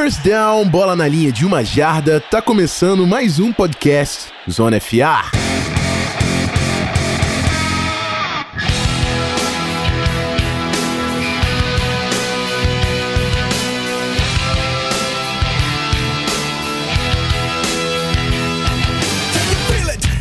First 0.00 0.22
down, 0.22 0.68
bola 0.68 0.94
na 0.94 1.08
linha 1.08 1.32
de 1.32 1.44
uma 1.44 1.64
jarda, 1.64 2.20
tá 2.20 2.40
começando 2.40 3.04
mais 3.04 3.40
um 3.40 3.52
podcast 3.52 4.26
Zona 4.48 4.78
FA. 4.78 5.24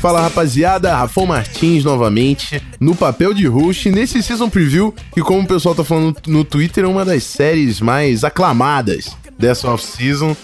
Fala 0.01 0.21
rapaziada, 0.21 0.95
Rafão 0.95 1.27
Martins 1.27 1.83
novamente, 1.83 2.59
no 2.79 2.95
papel 2.95 3.31
de 3.31 3.45
host, 3.45 3.91
nesse 3.91 4.23
Season 4.23 4.49
Preview, 4.49 4.91
que 5.13 5.21
como 5.21 5.41
o 5.41 5.47
pessoal 5.47 5.75
tá 5.75 5.83
falando 5.83 6.17
no 6.25 6.43
Twitter, 6.43 6.83
é 6.83 6.87
uma 6.87 7.05
das 7.05 7.23
séries 7.23 7.79
mais 7.79 8.23
aclamadas 8.23 9.15
dessa 9.37 9.69
off-season. 9.69 10.35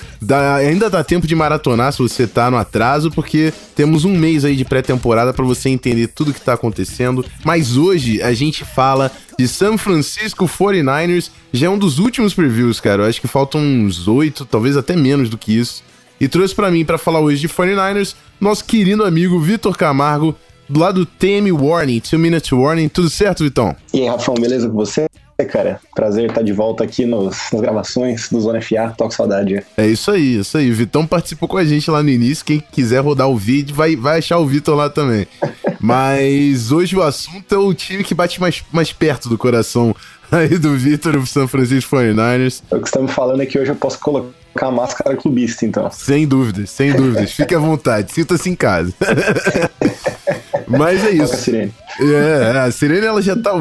Ainda 0.60 0.90
dá 0.90 1.04
tempo 1.04 1.26
de 1.26 1.36
maratonar 1.36 1.92
se 1.92 2.00
você 2.00 2.28
tá 2.28 2.50
no 2.52 2.58
atraso, 2.58 3.10
porque 3.12 3.54
temos 3.76 4.06
um 4.06 4.16
mês 4.16 4.46
aí 4.46 4.56
de 4.56 4.64
pré-temporada 4.64 5.34
para 5.34 5.44
você 5.44 5.70
entender 5.70 6.08
tudo 6.08 6.34
que 6.34 6.42
tá 6.42 6.54
acontecendo. 6.54 7.26
Mas 7.44 7.76
hoje 7.76 8.22
a 8.22 8.34
gente 8.34 8.64
fala 8.64 9.12
de 9.38 9.48
San 9.48 9.78
Francisco 9.78 10.46
49ers, 10.46 11.32
já 11.52 11.68
é 11.68 11.70
um 11.70 11.78
dos 11.78 11.98
últimos 12.00 12.34
previews, 12.34 12.80
cara. 12.80 13.04
Eu 13.04 13.10
acho 13.10 13.20
que 13.20 13.28
faltam 13.28 13.62
uns 13.62 14.08
oito, 14.08 14.46
talvez 14.46 14.78
até 14.78 14.96
menos 14.96 15.30
do 15.30 15.38
que 15.38 15.58
isso. 15.58 15.84
E 16.20 16.28
trouxe 16.28 16.54
para 16.54 16.70
mim 16.72 16.86
para 16.86 16.98
falar 16.98 17.20
hoje 17.20 17.42
de 17.42 17.50
49ers 17.50 18.16
nosso 18.40 18.64
querido 18.64 19.04
amigo 19.04 19.40
Vitor 19.40 19.76
Camargo, 19.76 20.36
do 20.70 20.80
lado 20.80 21.02
do 21.02 21.06
TM 21.06 21.52
Warning, 21.52 22.00
2 22.00 22.22
Minute 22.22 22.56
Warning. 22.56 22.88
Tudo 22.88 23.10
certo, 23.10 23.44
Vitão? 23.44 23.76
E 23.94 24.02
aí, 24.02 24.08
Rafão, 24.08 24.36
beleza 24.36 24.70
com 24.70 24.76
você? 24.76 25.08
Cara. 25.46 25.80
Prazer 25.96 26.30
estar 26.30 26.42
de 26.42 26.54
volta 26.54 26.84
aqui 26.84 27.06
nos, 27.06 27.38
nas 27.52 27.62
gravações 27.62 28.30
do 28.30 28.40
Zona 28.40 28.62
FA. 28.62 28.94
Toque 28.98 29.16
saudade. 29.16 29.64
É 29.78 29.88
isso 29.88 30.12
aí, 30.12 30.40
isso 30.40 30.58
aí. 30.58 30.72
O 30.72 30.76
Vitão 30.76 31.06
participou 31.06 31.48
com 31.48 31.58
a 31.58 31.66
gente 31.66 31.90
lá 31.90 32.02
no 32.02 32.10
início. 32.10 32.46
Quem 32.46 32.60
quiser 32.60 33.00
rodar 33.00 33.30
o 33.30 33.38
vídeo 33.38 33.76
vai, 33.76 33.96
vai 33.96 34.20
achar 34.20 34.38
o 34.38 34.46
Vitor 34.46 34.76
lá 34.76 34.90
também. 34.90 35.28
Mas 35.80 36.72
hoje 36.72 36.96
o 36.96 37.02
assunto 37.02 37.54
é 37.54 37.58
o 37.58 37.74
time 37.74 38.04
que 38.04 38.16
bate 38.16 38.40
mais, 38.40 38.64
mais 38.72 38.94
perto 38.94 39.28
do 39.28 39.38
coração 39.38 39.94
aí 40.32 40.58
do 40.58 40.76
Vitor, 40.78 41.18
o 41.18 41.28
San 41.28 41.48
Francisco 41.48 41.96
49ers. 41.96 42.64
O 42.72 42.80
que 42.80 42.88
estamos 42.88 43.12
falando 43.12 43.42
é 43.42 43.46
que 43.46 43.60
hoje 43.60 43.72
eu 43.72 43.76
posso 43.76 44.00
colocar 44.00 44.43
com 44.54 44.66
a 44.66 44.72
máscara 44.72 45.16
clubista, 45.16 45.66
então. 45.66 45.90
Sem 45.92 46.28
dúvidas, 46.28 46.70
sem 46.70 46.94
dúvidas. 46.94 47.32
Fique 47.32 47.56
à 47.56 47.60
vontade, 47.60 48.12
sinta-se 48.12 48.50
em 48.50 48.56
casa. 48.56 48.94
Mas 50.68 51.04
é 51.06 51.12
isso. 51.12 51.34
A 51.34 51.38
sirene. 51.38 51.74
É, 52.00 52.60
a 52.60 52.72
sirene 52.72 53.06
ela 53.06 53.22
já 53.22 53.36
tá. 53.36 53.52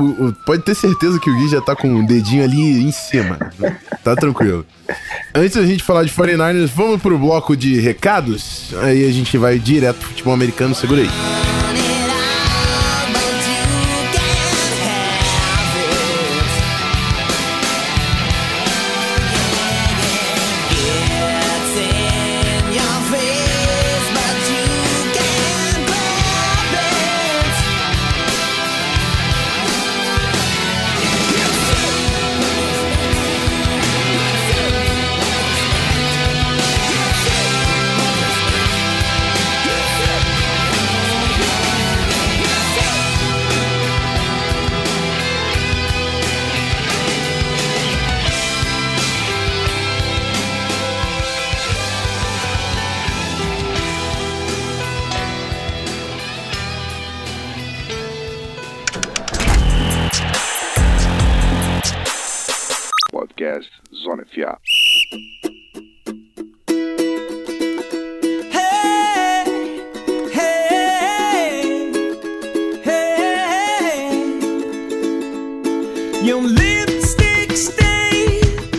Pode 0.47 0.63
ter 0.63 0.75
certeza 0.75 1.19
que 1.19 1.29
o 1.29 1.37
Gui 1.37 1.49
já 1.49 1.61
tá 1.61 1.77
com 1.77 2.01
o 2.01 2.07
dedinho 2.07 2.45
ali 2.45 2.83
em 2.83 2.93
cima. 2.93 3.39
Tá 4.03 4.17
tranquilo. 4.17 4.65
Antes 5.35 5.57
da 5.57 5.67
gente 5.67 5.83
falar 5.83 6.05
de 6.05 6.11
49ers, 6.13 6.71
vamos 6.75 7.01
pro 7.01 7.19
bloco 7.19 7.57
de 7.57 7.81
recados. 7.81 8.75
Aí 8.83 9.07
a 9.07 9.13
gente 9.13 9.37
vai 9.37 9.59
direto 9.59 9.99
pro 9.99 10.09
futebol 10.09 10.35
americano, 10.35 10.75
segura 10.75 11.03
aí. 11.03 11.92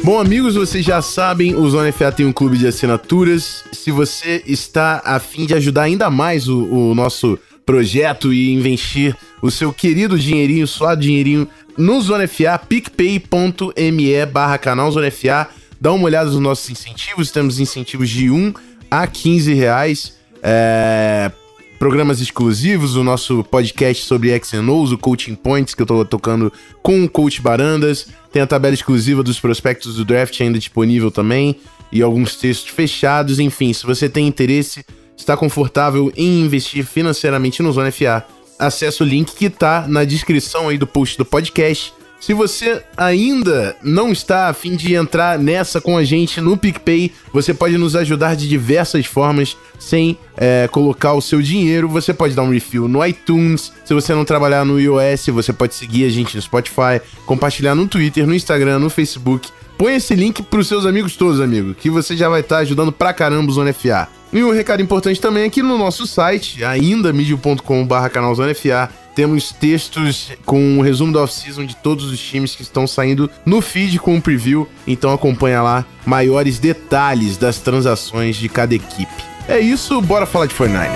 Bom, 0.04 0.20
amigos, 0.20 0.56
vocês 0.56 0.86
já 0.86 1.02
sabem, 1.02 1.56
o 1.56 1.70
Zona 1.70 1.92
FA 1.92 2.12
tem 2.12 2.26
um 2.26 2.34
clube 2.34 2.58
de 2.58 2.68
assinaturas. 2.68 3.64
Se 3.72 3.92
você 3.92 4.44
está 4.46 5.02
a 5.04 5.20
fim 5.20 5.46
de 5.46 5.54
ajudar 5.54 5.84
ainda 5.84 6.09
mais 6.09 6.48
o, 6.48 6.64
o 6.66 6.96
nosso 6.96 7.38
projeto 7.66 8.34
e 8.34 8.54
investir 8.54 9.16
o 9.42 9.52
seu 9.52 9.74
querido 9.74 10.18
dinheirinho, 10.18 10.68
suado 10.68 11.02
dinheirinho, 11.02 11.48
no 11.78 12.00
Zona 12.02 12.28
FA, 12.28 12.58
picpay.me 12.59 14.25
barra 14.25 14.58
canal 14.58 14.92
Zona 14.92 15.12
FA. 15.12 15.48
Dá 15.81 15.92
uma 15.92 16.06
olhada 16.06 16.30
nos 16.30 16.40
nossos 16.40 16.70
incentivos, 16.70 17.31
temos 17.31 17.60
incentivos 17.60 18.10
de 18.10 18.30
1 18.30 18.54
a 18.90 19.06
15 19.08 19.54
reais. 19.54 20.18
É, 20.42 21.31
programas 21.83 22.21
exclusivos, 22.21 22.95
o 22.95 23.03
nosso 23.03 23.44
podcast 23.44 24.05
sobre 24.05 24.31
X 24.31 24.53
and 24.53 24.71
O's, 24.71 24.94
o 24.94 24.97
Coaching 24.97 25.35
Points, 25.35 25.75
que 25.75 25.81
eu 25.81 25.85
tô 25.85 26.05
tocando 26.05 26.49
com 26.81 27.03
o 27.03 27.09
Coach 27.09 27.41
Barandas. 27.41 28.07
Tem 28.31 28.41
a 28.41 28.47
tabela 28.47 28.73
exclusiva 28.73 29.21
dos 29.21 29.38
prospectos 29.38 29.95
do 29.95 30.05
draft 30.05 30.39
ainda 30.39 30.57
disponível 30.57 31.11
também. 31.11 31.57
E 31.91 32.01
alguns 32.01 32.38
textos 32.38 32.69
fechados. 32.69 33.38
Enfim, 33.38 33.73
se 33.73 33.85
você 33.85 34.07
tem 34.07 34.25
interesse, 34.25 34.85
está 35.17 35.35
confortável 35.35 36.09
em 36.16 36.45
investir 36.45 36.85
financeiramente 36.85 37.61
no 37.61 37.73
Zona 37.73 37.91
FA, 37.91 38.25
acesse 38.57 39.03
o 39.03 39.05
link 39.05 39.35
que 39.35 39.50
tá 39.50 39.85
na 39.85 40.05
descrição 40.05 40.69
aí 40.69 40.77
do 40.77 40.88
post 40.88 41.17
do 41.17 41.25
podcast 41.25 41.94
se 42.25 42.34
você 42.34 42.81
ainda 42.95 43.75
não 43.84 44.09
está 44.09 44.47
a 44.47 44.53
fim 44.53 44.78
de 44.78 44.94
entrar 44.94 45.38
nessa 45.38 45.81
com 45.81 45.97
a 45.97 46.06
gente 46.06 46.39
no 46.39 46.56
PicPay, 46.56 47.11
você 47.34 47.53
pode 47.53 47.78
nos 47.78 47.97
ajudar 47.97 48.38
de 48.38 48.47
diversas 48.47 49.06
formas 49.06 49.57
sem 49.78 50.17
é, 50.38 50.69
colocar 50.72 51.12
o 51.16 51.22
seu 51.22 51.41
dinheiro. 51.41 51.89
Você 51.89 52.13
pode 52.13 52.33
dar 52.33 52.44
um 52.44 52.50
review 52.50 52.88
no 52.88 53.06
iTunes. 53.06 53.73
Se 53.83 53.94
você 53.94 54.16
não 54.16 54.23
trabalhar 54.23 54.63
no 54.63 54.79
iOS, 54.79 55.25
você 55.33 55.51
pode 55.51 55.75
seguir 55.75 56.06
a 56.06 56.09
gente 56.09 56.38
no 56.38 56.41
Spotify, 56.41 57.01
compartilhar 57.25 57.75
no 57.75 57.89
Twitter, 57.89 58.25
no 58.25 58.33
Instagram, 58.33 58.79
no 58.79 58.89
Facebook. 58.89 59.50
Põe 59.78 59.95
esse 59.95 60.16
link 60.16 60.41
para 60.44 60.62
os 60.62 60.67
seus 60.69 60.85
amigos 60.85 61.17
todos, 61.17 61.41
amigo, 61.41 61.73
que 61.73 61.89
você 61.89 62.16
já 62.16 62.29
vai 62.29 62.39
estar 62.39 62.56
tá 62.56 62.62
ajudando 62.62 62.94
pra 62.94 63.12
caramba 63.12 63.51
o 63.51 63.53
Zona 63.53 63.73
FA. 63.73 64.07
E 64.31 64.41
um 64.41 64.51
recado 64.53 64.81
importante 64.81 65.19
também 65.19 65.44
aqui 65.44 65.62
no 65.62 65.78
nosso 65.78 66.07
site, 66.07 66.63
ainda 66.63 67.12
medio.com.br 67.12 68.09
canal 68.13 68.33
Zona 68.33 68.56
FA 68.56 68.89
temos 69.16 69.51
textos 69.51 70.31
com 70.46 70.59
um 70.59 70.81
resumo 70.81 71.13
da 71.13 71.22
off-season 71.22 71.66
de 71.66 71.75
todos 71.75 72.12
os 72.12 72.19
times 72.19 72.56
que 72.56 72.62
estão 72.62 72.88
saindo 72.88 73.29
no 73.46 73.62
feed 73.62 74.00
com 74.00 74.16
um 74.16 74.22
preview. 74.22 74.68
Então 74.88 75.13
acompanha 75.13 75.62
lá 75.62 75.85
maiores 76.06 76.59
detalhes 76.59 77.38
das 77.38 77.59
transações 77.59 78.35
de 78.35 78.50
cada 78.50 78.74
equipe. 78.74 79.24
É 79.47 79.59
isso, 79.59 80.01
bora 80.01 80.25
falar 80.25 80.47
de 80.47 80.53
Fortnite. 80.53 80.94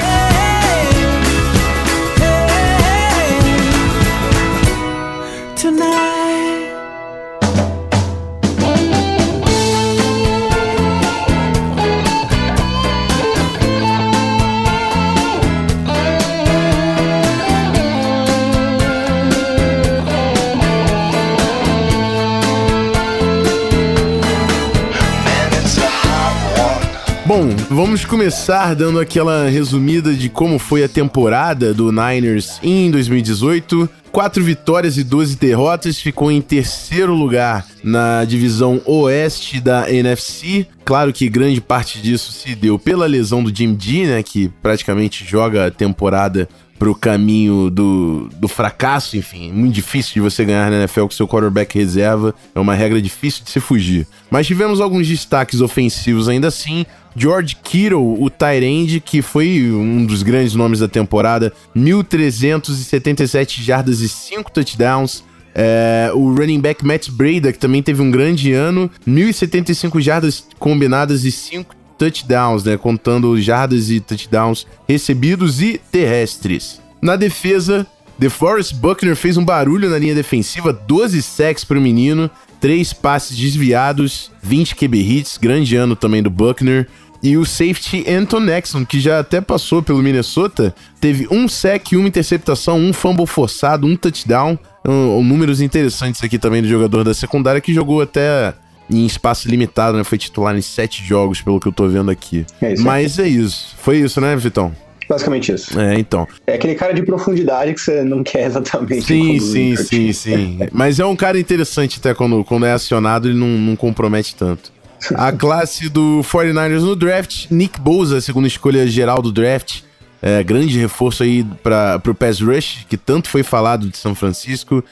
Bom, 27.38 27.50
vamos 27.70 28.04
começar 28.04 28.74
dando 28.74 29.00
aquela 29.00 29.48
resumida 29.48 30.12
de 30.12 30.28
como 30.28 30.58
foi 30.58 30.84
a 30.84 30.90
temporada 30.90 31.72
do 31.72 31.92
Niners 31.92 32.60
em 32.64 32.90
2018. 32.90 33.88
Quatro 34.12 34.44
vitórias 34.44 34.98
e 34.98 35.04
12 35.04 35.36
derrotas, 35.36 36.00
ficou 36.00 36.32
em 36.32 36.42
terceiro 36.42 37.14
lugar 37.14 37.64
na 37.84 38.26
divisão 38.26 38.82
oeste 38.86 39.60
da 39.60 39.88
NFC. 39.88 40.66
Claro 40.84 41.14
que 41.14 41.30
grande 41.30 41.62
parte 41.62 42.02
disso 42.02 42.32
se 42.32 42.56
deu 42.56 42.80
pela 42.80 43.06
lesão 43.06 43.44
do 43.44 43.56
Jim 43.56 43.78
G, 43.80 44.08
né, 44.08 44.24
que 44.24 44.50
praticamente 44.64 45.24
joga 45.24 45.68
a 45.68 45.72
temporada 45.72 46.50
pro 46.78 46.96
caminho 46.96 47.70
do, 47.70 48.30
do 48.36 48.48
fracasso, 48.48 49.18
enfim, 49.18 49.50
é 49.50 49.54
muito 49.54 49.74
difícil 49.74 50.14
de 50.14 50.22
você 50.22 50.46
ganhar 50.46 50.70
na 50.70 50.78
NFL 50.78 51.06
com 51.06 51.12
seu 51.12 51.28
quarterback 51.28 51.78
reserva, 51.78 52.34
é 52.54 52.60
uma 52.60 52.76
regra 52.76 53.02
difícil 53.02 53.44
de 53.44 53.52
se 53.52 53.60
fugir. 53.60 54.08
Mas 54.30 54.48
tivemos 54.48 54.80
alguns 54.80 55.08
destaques 55.08 55.62
ofensivos 55.62 56.28
ainda 56.30 56.48
assim. 56.48 56.86
George 57.16 57.56
Kittle, 57.64 58.22
o 58.22 58.30
Tyrande, 58.30 59.00
que 59.00 59.22
foi 59.24 59.72
um 59.72 60.06
dos 60.06 60.22
grandes 60.22 60.54
nomes 60.54 60.80
da 60.80 60.88
temporada, 60.88 61.52
1.377 61.76 63.62
jardas 63.64 64.02
e 64.02 64.10
5 64.10 64.52
touchdowns. 64.52 65.24
É, 65.56 66.12
o 66.14 66.36
running 66.36 66.60
back 66.60 66.86
Matt 66.86 67.10
Breda, 67.10 67.52
que 67.52 67.58
também 67.58 67.82
teve 67.82 68.04
um 68.04 68.12
grande 68.12 68.54
ano, 68.54 68.92
1.075 69.08 70.00
jardas 70.00 70.48
combinadas 70.60 71.24
e 71.24 71.32
5 71.32 71.76
touchdowns, 71.98 72.64
né? 72.64 72.78
Contando 72.78 73.40
jardas 73.42 73.90
e 73.90 74.00
touchdowns 74.00 74.66
recebidos 74.88 75.62
e 75.62 75.80
terrestres. 75.92 76.80
Na 77.02 77.16
defesa, 77.16 77.86
DeForest 78.18 78.76
Buckner 78.76 79.16
fez 79.16 79.38
um 79.38 79.46
barulho 79.46 79.90
na 79.90 79.98
linha 79.98 80.16
defensiva, 80.16 80.74
12 80.74 81.22
sacks 81.22 81.64
para 81.64 81.78
o 81.78 81.82
menino, 81.82 82.30
3 82.60 82.94
passes 82.94 83.38
desviados, 83.38 84.32
20 84.42 84.76
QB 84.76 84.98
hits, 84.98 85.38
grande 85.38 85.76
ano 85.76 85.96
também 85.96 86.24
do 86.24 86.30
Buckner. 86.30 86.88
E 87.22 87.36
o 87.36 87.46
safety 87.46 88.06
Anton 88.08 88.40
Nexon, 88.40 88.86
que 88.86 89.00
já 89.00 89.20
até 89.20 89.42
passou 89.42 89.82
pelo 89.82 90.04
Minnesota, 90.04 90.74
teve 91.02 91.28
um 91.32 91.48
sec, 91.48 91.94
uma 91.94 92.08
interceptação, 92.08 92.78
um 92.78 92.94
fumble 92.94 93.26
forçado, 93.26 93.88
um 93.88 93.96
touchdown. 93.96 94.58
Um, 94.88 95.18
um, 95.18 95.24
números 95.24 95.60
interessantes 95.60 96.24
aqui 96.24 96.38
também 96.40 96.62
do 96.62 96.68
jogador 96.68 97.04
da 97.04 97.14
secundária 97.14 97.60
que 97.60 97.74
jogou 97.74 98.02
até 98.02 98.54
em 98.90 99.06
espaço 99.06 99.50
limitado, 99.50 99.98
né? 99.98 100.04
Foi 100.04 100.18
titular 100.18 100.56
em 100.56 100.62
sete 100.62 101.04
jogos, 101.04 101.42
pelo 101.42 101.60
que 101.60 101.68
eu 101.68 101.72
tô 101.72 101.88
vendo 101.88 102.10
aqui. 102.12 102.46
É 102.62 102.74
isso, 102.74 102.84
Mas 102.84 103.20
é 103.20 103.28
isso. 103.28 103.76
Foi 103.78 103.98
isso, 103.98 104.22
né, 104.22 104.36
Vitão? 104.36 104.74
Basicamente 105.08 105.54
isso. 105.54 105.80
É, 105.80 105.98
então. 105.98 106.28
É 106.46 106.56
aquele 106.56 106.76
cara 106.76 106.94
de 106.94 107.02
profundidade 107.04 107.74
que 107.74 107.80
você 107.80 108.04
não 108.04 108.24
quer 108.24 108.46
exatamente. 108.46 109.04
Sim, 109.04 109.40
sim, 109.40 109.76
sim, 109.76 110.14
sim. 110.14 110.60
Mas 110.72 111.00
é 111.00 111.06
um 111.06 111.16
cara 111.16 111.40
interessante 111.40 111.98
até 112.00 112.14
quando, 112.14 112.44
quando 112.44 112.66
é 112.66 112.74
acionado, 112.74 113.30
ele 113.30 113.38
não, 113.38 113.48
não 113.48 113.76
compromete 113.76 114.36
tanto. 114.36 114.72
A 115.16 115.32
classe 115.34 115.88
do 115.88 116.22
49ers 116.24 116.82
no 116.82 116.96
draft, 116.96 117.46
Nick 117.50 117.80
Bosa, 117.80 118.20
segunda 118.20 118.48
escolha 118.48 118.86
geral 118.88 119.22
do 119.22 119.32
draft. 119.32 119.82
É, 120.22 120.44
grande 120.44 120.78
reforço 120.80 121.24
aí 121.24 121.46
para 121.64 122.02
o 122.06 122.14
pass 122.14 122.42
rush, 122.42 122.86
que 122.90 122.98
tanto 122.98 123.30
foi 123.30 123.44
falado 123.44 123.88
de 123.88 123.98
São 123.98 124.16
Francisco. 124.16 124.84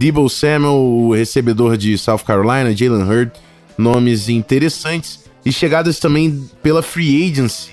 Debo 0.00 0.30
Samuel, 0.30 0.76
o 0.76 1.12
recebedor 1.12 1.76
de 1.76 1.98
South 1.98 2.20
Carolina, 2.26 2.74
Jalen 2.74 3.02
Hurd, 3.02 3.32
nomes 3.76 4.30
interessantes. 4.30 5.20
E 5.44 5.52
chegadas 5.52 5.98
também 5.98 6.48
pela 6.62 6.80
free 6.80 7.30
agency. 7.30 7.72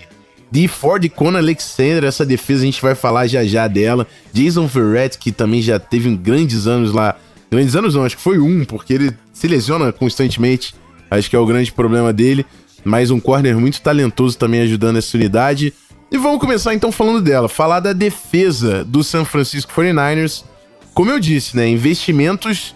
De 0.51 0.67
Ford 0.67 1.09
Conan 1.09 1.39
Alexander, 1.39 2.03
essa 2.03 2.25
defesa 2.25 2.63
a 2.63 2.65
gente 2.65 2.81
vai 2.81 2.95
falar 2.95 3.27
já 3.27 3.45
já 3.45 3.65
dela. 3.65 4.05
Jason 4.33 4.67
Verrett, 4.67 5.17
que 5.17 5.31
também 5.31 5.61
já 5.61 5.79
teve 5.79 6.13
grandes 6.17 6.67
anos 6.67 6.91
lá. 6.91 7.15
Grandes 7.49 7.77
anos 7.77 7.95
não, 7.95 8.03
acho 8.03 8.17
que 8.17 8.21
foi 8.23 8.39
um, 8.39 8.65
porque 8.65 8.91
ele 8.91 9.13
se 9.31 9.47
lesiona 9.47 9.93
constantemente. 9.93 10.75
Acho 11.09 11.29
que 11.29 11.35
é 11.35 11.39
o 11.39 11.45
grande 11.45 11.71
problema 11.71 12.11
dele. 12.11 12.45
Mais 12.83 13.09
um 13.09 13.21
corner 13.21 13.57
muito 13.57 13.81
talentoso 13.81 14.37
também 14.37 14.59
ajudando 14.63 14.97
essa 14.97 15.15
unidade. 15.15 15.73
E 16.11 16.17
vamos 16.17 16.41
começar 16.41 16.73
então 16.73 16.91
falando 16.91 17.21
dela. 17.21 17.47
Falar 17.47 17.79
da 17.79 17.93
defesa 17.93 18.83
do 18.83 19.01
San 19.01 19.23
Francisco 19.23 19.71
49ers 19.73 20.43
como 20.97 21.11
eu 21.11 21.19
disse, 21.19 21.55
né? 21.55 21.69
Investimentos 21.69 22.73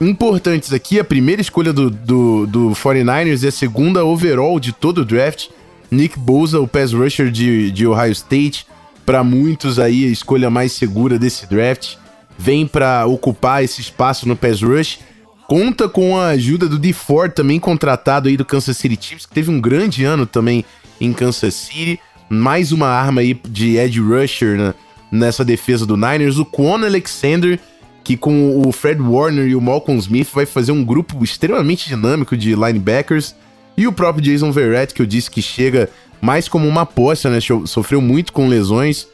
importantes 0.00 0.72
aqui. 0.72 0.98
A 0.98 1.04
primeira 1.04 1.40
escolha 1.40 1.72
do, 1.72 1.88
do, 1.88 2.44
do 2.44 2.70
49ers 2.70 3.44
e 3.44 3.46
a 3.46 3.52
segunda 3.52 4.04
overall 4.04 4.58
de 4.58 4.72
todo 4.72 5.02
o 5.02 5.04
draft. 5.04 5.50
Nick 5.88 6.18
Bosa, 6.18 6.58
o 6.58 6.66
pass 6.66 6.92
rusher 6.92 7.30
de, 7.30 7.70
de 7.70 7.86
Ohio 7.86 8.10
State. 8.10 8.66
Para 9.06 9.22
muitos 9.22 9.78
aí, 9.78 10.04
a 10.04 10.08
escolha 10.08 10.50
mais 10.50 10.72
segura 10.72 11.16
desse 11.16 11.46
draft. 11.46 11.94
Vem 12.36 12.66
para 12.66 13.06
ocupar 13.06 13.62
esse 13.62 13.80
espaço 13.80 14.26
no 14.26 14.34
pass 14.34 14.62
rush. 14.62 14.98
Conta 15.46 15.88
com 15.88 16.18
a 16.18 16.30
ajuda 16.30 16.68
do 16.68 16.76
DeFord, 16.76 17.36
também 17.36 17.60
contratado 17.60 18.28
aí 18.28 18.36
do 18.36 18.44
Kansas 18.44 18.76
City 18.76 18.98
Chiefs, 19.00 19.26
que 19.26 19.32
teve 19.32 19.48
um 19.48 19.60
grande 19.60 20.02
ano 20.02 20.26
também 20.26 20.64
em 21.00 21.12
Kansas 21.12 21.54
City. 21.54 22.00
Mais 22.28 22.72
uma 22.72 22.88
arma 22.88 23.20
aí 23.20 23.40
de 23.48 23.76
edge 23.76 24.00
rusher, 24.00 24.58
né? 24.58 24.74
Nessa 25.10 25.44
defesa 25.44 25.84
do 25.84 25.96
Niners. 25.96 26.38
O 26.38 26.44
Quan 26.44 26.84
Alexander, 26.84 27.58
que 28.04 28.16
com 28.16 28.62
o 28.66 28.72
Fred 28.72 29.00
Warner 29.00 29.46
e 29.46 29.54
o 29.54 29.60
Malcolm 29.60 29.98
Smith 29.98 30.28
vai 30.32 30.46
fazer 30.46 30.72
um 30.72 30.84
grupo 30.84 31.22
extremamente 31.24 31.88
dinâmico 31.88 32.36
de 32.36 32.54
linebackers. 32.54 33.34
E 33.76 33.86
o 33.86 33.92
próprio 33.92 34.22
Jason 34.22 34.52
Verrett, 34.52 34.92
que 34.94 35.02
eu 35.02 35.06
disse 35.06 35.30
que 35.30 35.40
chega 35.40 35.88
mais 36.20 36.48
como 36.48 36.68
uma 36.68 36.82
aposta, 36.82 37.30
né? 37.30 37.38
Sofreu 37.66 38.00
muito 38.00 38.32
com 38.32 38.48
lesões, 38.48 39.06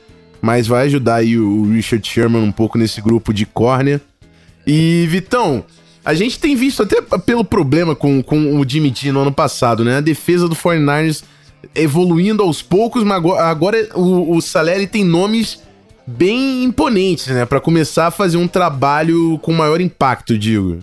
mas 0.43 0.66
vai 0.66 0.87
ajudar 0.87 1.16
aí 1.16 1.38
o 1.38 1.70
Richard 1.70 2.06
Sherman 2.06 2.42
um 2.42 2.52
pouco 2.52 2.76
nesse 2.76 3.00
grupo 3.00 3.32
de 3.32 3.46
corner. 3.46 4.00
E, 4.66 5.06
Vitão, 5.08 5.64
a 6.04 6.14
gente 6.14 6.38
tem 6.38 6.56
visto 6.56 6.82
até 6.82 7.00
pelo 7.19 7.44
problema 7.44 7.94
com, 7.94 8.22
com 8.22 8.58
o 8.58 8.69
Jimmy 8.69 8.92
G 8.94 9.12
no 9.12 9.20
ano 9.20 9.32
passado, 9.32 9.84
né? 9.84 9.99
A 9.99 10.00
defesa 10.00 10.49
do 10.49 10.56
49ers 10.56 11.22
evoluindo 11.75 12.42
aos 12.42 12.62
poucos, 12.62 13.02
mas 13.04 13.16
agora, 13.16 13.44
agora 13.44 13.88
o, 13.94 14.37
o 14.37 14.40
Saleri 14.40 14.87
tem 14.87 15.04
nomes 15.04 15.62
bem 16.06 16.64
imponentes, 16.64 17.26
né? 17.28 17.44
Para 17.44 17.60
começar 17.60 18.06
a 18.06 18.10
fazer 18.10 18.36
um 18.36 18.48
trabalho 18.48 19.38
com 19.38 19.52
maior 19.52 19.80
impacto, 19.80 20.38
digo. 20.38 20.78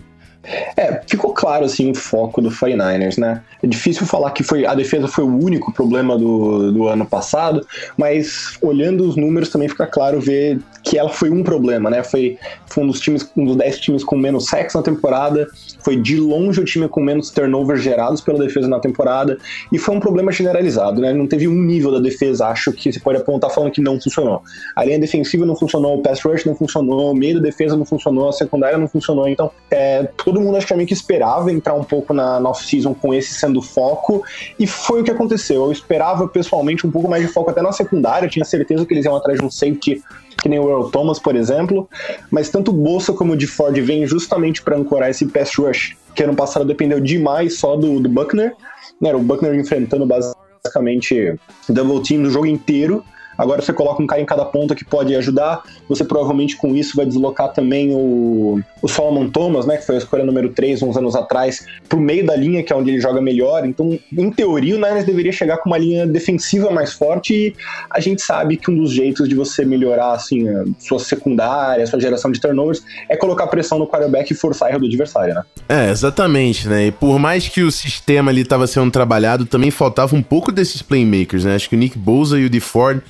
É, 0.76 1.00
ficou 1.06 1.32
claro 1.32 1.64
assim 1.64 1.90
o 1.90 1.94
foco 1.94 2.40
do 2.40 2.50
49ers, 2.50 3.18
né? 3.18 3.42
É 3.62 3.66
difícil 3.66 4.06
falar 4.06 4.30
que 4.32 4.42
foi 4.42 4.66
a 4.66 4.74
defesa 4.74 5.08
foi 5.08 5.24
o 5.24 5.44
único 5.44 5.72
problema 5.72 6.18
do, 6.18 6.72
do 6.72 6.88
ano 6.88 7.06
passado, 7.06 7.66
mas 7.96 8.58
olhando 8.60 9.08
os 9.08 9.16
números 9.16 9.48
também 9.48 9.68
fica 9.68 9.86
claro 9.86 10.20
ver 10.20 10.58
que 10.82 10.98
ela 10.98 11.08
foi 11.08 11.30
um 11.30 11.42
problema, 11.42 11.88
né? 11.88 12.02
Foi, 12.02 12.38
foi 12.66 12.84
um 12.84 12.86
dos 12.88 13.00
times, 13.00 13.28
um 13.36 13.46
dos 13.46 13.56
10 13.56 13.78
times 13.80 14.04
com 14.04 14.16
menos 14.16 14.46
sacks 14.46 14.74
na 14.74 14.82
temporada, 14.82 15.48
foi 15.82 15.96
de 15.96 16.18
longe 16.18 16.60
o 16.60 16.64
time 16.64 16.86
com 16.88 17.00
menos 17.00 17.30
turnovers 17.30 17.82
gerados 17.82 18.20
pela 18.20 18.38
defesa 18.38 18.68
na 18.68 18.78
temporada, 18.78 19.38
e 19.72 19.78
foi 19.78 19.96
um 19.96 20.00
problema 20.00 20.30
generalizado, 20.30 21.00
né? 21.00 21.12
Não 21.12 21.26
teve 21.26 21.48
um 21.48 21.54
nível 21.54 21.90
da 21.90 22.00
defesa, 22.00 22.48
acho 22.48 22.70
que 22.72 22.92
você 22.92 23.00
pode 23.00 23.18
apontar 23.18 23.50
falando 23.50 23.72
que 23.72 23.80
não 23.80 23.98
funcionou. 23.98 24.42
A 24.76 24.84
linha 24.84 24.98
defensiva 24.98 25.46
não 25.46 25.56
funcionou, 25.56 25.98
o 25.98 26.02
pass 26.02 26.20
rush 26.20 26.44
não 26.44 26.54
funcionou, 26.54 27.12
o 27.12 27.16
meio 27.16 27.36
da 27.36 27.40
defesa 27.40 27.76
não 27.76 27.86
funcionou, 27.86 28.28
a 28.28 28.32
secundária 28.32 28.76
não 28.76 28.88
funcionou, 28.88 29.26
então 29.26 29.50
é, 29.70 30.02
todo 30.22 30.33
mundo 30.40 30.56
acho 30.56 30.66
que 30.66 30.72
também 30.72 30.86
que 30.86 30.92
esperava 30.92 31.52
entrar 31.52 31.74
um 31.74 31.84
pouco 31.84 32.12
na, 32.12 32.40
na 32.40 32.50
off-season 32.50 32.94
com 32.94 33.12
esse 33.12 33.34
sendo 33.34 33.60
foco, 33.60 34.24
e 34.58 34.66
foi 34.66 35.00
o 35.00 35.04
que 35.04 35.10
aconteceu. 35.10 35.64
Eu 35.64 35.72
esperava 35.72 36.26
pessoalmente 36.28 36.86
um 36.86 36.90
pouco 36.90 37.08
mais 37.08 37.26
de 37.26 37.32
foco 37.32 37.50
até 37.50 37.62
na 37.62 37.72
secundária, 37.72 38.26
eu 38.26 38.30
tinha 38.30 38.44
certeza 38.44 38.84
que 38.84 38.94
eles 38.94 39.04
iam 39.04 39.16
atrás 39.16 39.38
de 39.38 39.44
um 39.44 39.50
safety 39.50 40.02
que 40.44 40.48
nem 40.48 40.58
o 40.58 40.68
Earl 40.68 40.90
Thomas, 40.90 41.18
por 41.18 41.34
exemplo, 41.34 41.88
mas 42.30 42.50
tanto 42.50 42.70
o 42.70 42.74
Bolsa 42.74 43.14
como 43.14 43.32
o 43.32 43.36
de 43.36 43.46
Ford 43.46 43.74
vêm 43.80 44.06
justamente 44.06 44.60
para 44.60 44.76
ancorar 44.76 45.08
esse 45.08 45.24
pass 45.26 45.54
rush, 45.56 45.96
que 46.14 46.22
ano 46.22 46.36
passado 46.36 46.66
dependeu 46.66 47.00
demais 47.00 47.58
só 47.58 47.76
do, 47.76 47.98
do 47.98 48.10
Buckner, 48.10 48.54
né, 49.00 49.14
o 49.14 49.20
Buckner 49.20 49.54
enfrentando 49.54 50.06
basicamente 50.06 51.34
double 51.66 52.02
team 52.02 52.20
no 52.20 52.30
jogo 52.30 52.44
inteiro, 52.44 53.02
Agora 53.36 53.62
você 53.62 53.72
coloca 53.72 54.02
um 54.02 54.06
cara 54.06 54.20
em 54.20 54.24
cada 54.24 54.44
ponta 54.44 54.74
que 54.74 54.84
pode 54.84 55.14
ajudar. 55.14 55.62
Você 55.88 56.04
provavelmente 56.04 56.56
com 56.56 56.74
isso 56.74 56.96
vai 56.96 57.06
deslocar 57.06 57.52
também 57.52 57.94
o, 57.94 58.60
o 58.80 58.88
Solomon 58.88 59.28
Thomas, 59.28 59.66
né, 59.66 59.76
que 59.76 59.86
foi 59.86 59.96
a 59.96 59.98
escolha 59.98 60.24
número 60.24 60.50
3 60.50 60.82
uns 60.82 60.96
anos 60.96 61.16
atrás, 61.16 61.66
pro 61.88 62.00
meio 62.00 62.24
da 62.24 62.36
linha, 62.36 62.62
que 62.62 62.72
é 62.72 62.76
onde 62.76 62.90
ele 62.90 63.00
joga 63.00 63.20
melhor. 63.20 63.66
Então, 63.66 63.98
em 64.12 64.30
teoria, 64.30 64.74
o 64.74 64.78
Niners 64.78 65.04
deveria 65.04 65.32
chegar 65.32 65.58
com 65.58 65.68
uma 65.68 65.78
linha 65.78 66.06
defensiva 66.06 66.70
mais 66.70 66.92
forte 66.92 67.34
e 67.34 67.54
a 67.90 68.00
gente 68.00 68.22
sabe 68.22 68.56
que 68.56 68.70
um 68.70 68.76
dos 68.76 68.92
jeitos 68.92 69.28
de 69.28 69.34
você 69.34 69.64
melhorar 69.64 70.12
assim, 70.12 70.48
a 70.48 70.64
sua 70.78 70.98
secundária, 70.98 71.84
a 71.84 71.86
sua 71.86 72.00
geração 72.00 72.30
de 72.30 72.40
turnovers 72.40 72.82
é 73.08 73.16
colocar 73.16 73.46
pressão 73.46 73.78
no 73.78 73.86
quarterback 73.86 74.32
e 74.32 74.34
forçar 74.34 74.70
erro 74.70 74.80
do 74.80 74.86
adversário, 74.86 75.34
né? 75.34 75.42
É, 75.68 75.90
exatamente, 75.90 76.68
né? 76.68 76.86
E 76.86 76.92
por 76.92 77.18
mais 77.18 77.48
que 77.48 77.62
o 77.62 77.70
sistema 77.70 78.30
ali 78.30 78.42
estava 78.42 78.66
sendo 78.66 78.90
trabalhado, 78.90 79.46
também 79.46 79.70
faltava 79.70 80.14
um 80.14 80.22
pouco 80.22 80.52
desses 80.52 80.82
playmakers, 80.82 81.44
né? 81.44 81.54
Acho 81.54 81.68
que 81.68 81.76
o 81.76 81.78
Nick 81.78 81.98
Bosa 81.98 82.38
e 82.38 82.44
o 82.44 82.50
DeFord 82.50 83.02